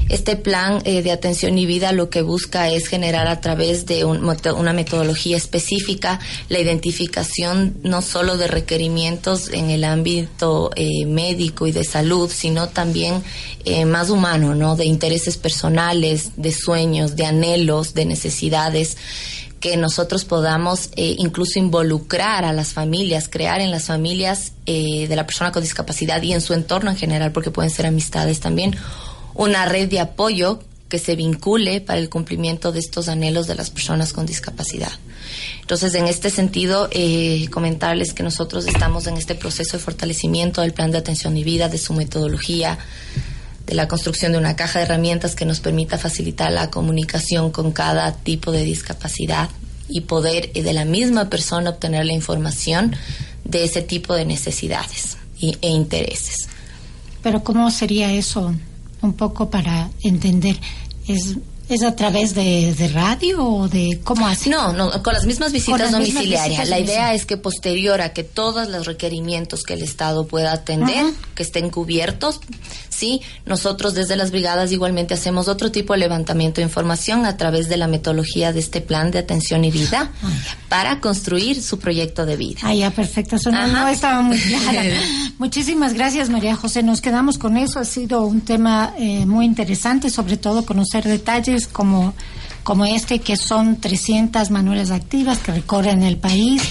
Este 0.09 0.35
plan 0.35 0.81
eh, 0.85 1.03
de 1.03 1.11
atención 1.11 1.55
y 1.59 1.67
vida 1.67 1.91
lo 1.91 2.09
que 2.09 2.23
busca 2.23 2.69
es 2.69 2.87
generar 2.87 3.27
a 3.27 3.41
través 3.41 3.85
de 3.85 4.05
una 4.05 4.73
metodología 4.73 5.37
específica 5.37 6.19
la 6.49 6.57
identificación 6.57 7.77
no 7.83 8.01
solo 8.01 8.35
de 8.35 8.47
requerimientos 8.47 9.49
en 9.49 9.69
el 9.69 9.83
ámbito 9.83 10.71
eh, 10.75 11.05
médico 11.05 11.67
y 11.67 11.71
de 11.71 11.83
salud, 11.83 12.31
sino 12.33 12.69
también 12.69 13.23
eh, 13.65 13.85
más 13.85 14.09
humano, 14.09 14.55
¿no? 14.55 14.75
De 14.75 14.85
intereses 14.85 15.37
personales, 15.37 16.31
de 16.37 16.53
sueños, 16.53 17.15
de 17.15 17.27
anhelos, 17.27 17.93
de 17.93 18.05
necesidades 18.05 18.97
que 19.59 19.75
nosotros 19.75 20.23
podamos 20.23 20.89
incluso 20.95 21.59
involucrar 21.59 22.45
a 22.45 22.53
las 22.53 22.71
familias, 22.71 23.27
crear 23.27 23.59
en 23.59 23.71
las 23.71 23.87
familias 23.87 24.53
de 24.65 25.13
la 25.13 25.25
persona 25.25 25.51
con 25.51 25.61
discapacidad 25.61 26.21
y 26.21 26.31
en 26.31 26.39
su 26.39 26.53
entorno 26.53 26.91
en 26.91 26.95
general, 26.95 27.33
porque 27.33 27.51
pueden 27.51 27.69
ser 27.69 27.85
amistades 27.85 28.39
también, 28.39 28.77
una 29.39 29.65
red 29.65 29.87
de 29.87 30.01
apoyo 30.01 30.59
que 30.89 30.99
se 30.99 31.15
vincule 31.15 31.79
para 31.79 31.97
el 31.97 32.09
cumplimiento 32.09 32.73
de 32.73 32.79
estos 32.79 33.07
anhelos 33.07 33.47
de 33.47 33.55
las 33.55 33.69
personas 33.69 34.11
con 34.11 34.25
discapacidad. 34.25 34.91
Entonces, 35.61 35.93
en 35.95 36.07
este 36.07 36.29
sentido, 36.29 36.89
eh, 36.91 37.47
comentarles 37.49 38.11
que 38.11 38.21
nosotros 38.21 38.67
estamos 38.67 39.07
en 39.07 39.15
este 39.15 39.35
proceso 39.35 39.77
de 39.77 39.83
fortalecimiento 39.83 40.59
del 40.59 40.73
plan 40.73 40.91
de 40.91 40.97
atención 40.97 41.37
y 41.37 41.45
vida, 41.45 41.69
de 41.69 41.77
su 41.77 41.93
metodología, 41.93 42.79
de 43.65 43.75
la 43.75 43.87
construcción 43.87 44.33
de 44.33 44.39
una 44.39 44.57
caja 44.57 44.79
de 44.79 44.85
herramientas 44.85 45.35
que 45.35 45.45
nos 45.45 45.61
permita 45.61 45.97
facilitar 45.97 46.51
la 46.51 46.69
comunicación 46.69 47.49
con 47.51 47.71
cada 47.71 48.11
tipo 48.11 48.51
de 48.51 48.63
discapacidad 48.63 49.49
y 49.87 50.01
poder 50.01 50.51
eh, 50.53 50.63
de 50.63 50.73
la 50.73 50.83
misma 50.83 51.29
persona 51.29 51.69
obtener 51.69 52.05
la 52.05 52.13
información 52.13 52.93
de 53.45 53.63
ese 53.63 53.83
tipo 53.83 54.15
de 54.15 54.25
necesidades 54.25 55.15
e 55.39 55.69
intereses. 55.69 56.49
Pero 57.23 57.41
¿cómo 57.41 57.71
sería 57.71 58.11
eso? 58.11 58.53
Un 59.01 59.13
poco 59.13 59.49
para 59.49 59.89
entender. 60.01 60.59
Es, 61.07 61.37
¿Es 61.69 61.83
a 61.83 61.95
través 61.95 62.33
de, 62.33 62.91
radio 62.91 63.45
o 63.45 63.67
de 63.67 63.99
cómo 64.03 64.27
así? 64.27 64.49
No, 64.49 64.73
no, 64.73 65.03
con 65.03 65.13
las 65.13 65.25
mismas 65.25 65.51
visitas 65.51 65.91
domiciliarias. 65.91 66.67
la 66.67 66.79
idea 66.79 67.13
es 67.13 67.27
que 67.27 67.37
posterior 67.37 68.01
a 68.01 68.11
que 68.11 68.23
todos 68.23 68.67
los 68.69 68.87
requerimientos 68.87 69.61
que 69.61 69.75
el 69.75 69.83
Estado 69.83 70.25
pueda 70.25 70.51
atender, 70.51 71.05
que 71.35 71.43
estén 71.43 71.69
cubiertos, 71.69 72.39
sí, 72.99 73.21
nosotros 73.45 73.93
desde 73.93 74.15
las 74.15 74.31
brigadas 74.31 74.71
igualmente 74.71 75.13
hacemos 75.13 75.47
otro 75.47 75.71
tipo 75.71 75.93
de 75.93 75.99
levantamiento 75.99 76.61
de 76.61 76.67
información 76.67 77.25
a 77.25 77.37
través 77.37 77.69
de 77.69 77.77
la 77.77 77.87
metodología 77.87 78.51
de 78.51 78.59
este 78.59 78.81
plan 78.81 79.11
de 79.11 79.19
atención 79.19 79.63
y 79.63 79.71
vida 79.71 80.11
para 80.67 80.99
construir 80.99 81.61
su 81.61 81.79
proyecto 81.79 82.25
de 82.25 82.35
vida. 82.35 82.59
Ah, 82.63 82.73
ya, 82.73 82.91
perfecto. 82.91 83.37
Eso 83.37 83.51
no, 83.51 83.87
estaba 83.87 84.21
muy 84.21 84.37
clara. 84.69 84.83
Muchísimas 85.37 85.93
gracias, 85.93 86.29
María 86.29 86.55
José. 86.55 86.83
Nos 86.83 87.01
quedamos 87.01 87.37
con 87.37 87.57
eso. 87.57 87.79
Ha 87.79 87.85
sido 87.85 88.25
un 88.25 88.41
tema 88.41 88.93
eh, 88.97 89.25
muy 89.25 89.45
interesante, 89.45 90.09
sobre 90.09 90.37
todo 90.37 90.65
conocer 90.65 91.05
detalles 91.05 91.67
como, 91.67 92.13
como 92.63 92.85
este, 92.85 93.19
que 93.19 93.37
son 93.37 93.77
300 93.77 94.51
manuales 94.51 94.91
activas 94.91 95.39
que 95.39 95.53
recorren 95.53 96.03
el 96.03 96.17
país 96.17 96.61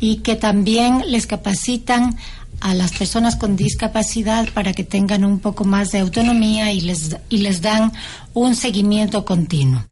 y 0.00 0.16
que 0.16 0.36
también 0.36 1.02
les 1.06 1.26
capacitan 1.26 2.16
a 2.60 2.74
las 2.74 2.92
personas 2.92 3.36
con 3.36 3.56
discapacidad 3.56 4.48
para 4.52 4.72
que 4.72 4.84
tengan 4.84 5.24
un 5.24 5.40
poco 5.40 5.64
más 5.64 5.92
de 5.92 6.00
autonomía 6.00 6.72
y 6.72 6.80
les, 6.80 7.16
y 7.28 7.38
les 7.38 7.62
dan 7.62 7.92
un 8.34 8.54
seguimiento 8.54 9.24
continuo. 9.24 9.84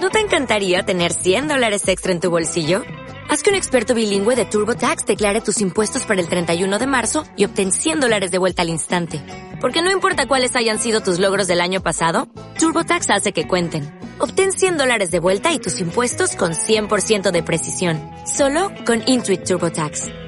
¿No 0.00 0.10
te 0.10 0.20
encantaría 0.20 0.84
tener 0.84 1.12
100 1.12 1.48
dólares 1.48 1.88
extra 1.88 2.12
en 2.12 2.20
tu 2.20 2.30
bolsillo? 2.30 2.82
Haz 3.28 3.42
que 3.42 3.50
un 3.50 3.56
experto 3.56 3.94
bilingüe 3.94 4.36
de 4.36 4.46
TurboTax 4.46 5.04
declare 5.04 5.42
tus 5.42 5.60
impuestos 5.60 6.04
para 6.06 6.20
el 6.20 6.28
31 6.28 6.78
de 6.78 6.86
marzo 6.86 7.24
y 7.36 7.44
obtén 7.44 7.72
100 7.72 8.00
dólares 8.00 8.30
de 8.30 8.38
vuelta 8.38 8.62
al 8.62 8.70
instante. 8.70 9.20
Porque 9.60 9.82
no 9.82 9.90
importa 9.90 10.26
cuáles 10.26 10.56
hayan 10.56 10.78
sido 10.78 11.00
tus 11.00 11.18
logros 11.18 11.46
del 11.46 11.60
año 11.60 11.82
pasado, 11.82 12.28
TurboTax 12.58 13.10
hace 13.10 13.32
que 13.32 13.46
cuenten. 13.46 13.92
Obtén 14.18 14.52
100 14.52 14.78
dólares 14.78 15.10
de 15.10 15.20
vuelta 15.20 15.52
y 15.52 15.58
tus 15.58 15.80
impuestos 15.80 16.36
con 16.36 16.52
100% 16.52 17.30
de 17.30 17.42
precisión. 17.42 18.00
Solo 18.24 18.70
con 18.86 19.02
Intuit 19.06 19.44
TurboTax. 19.44 20.27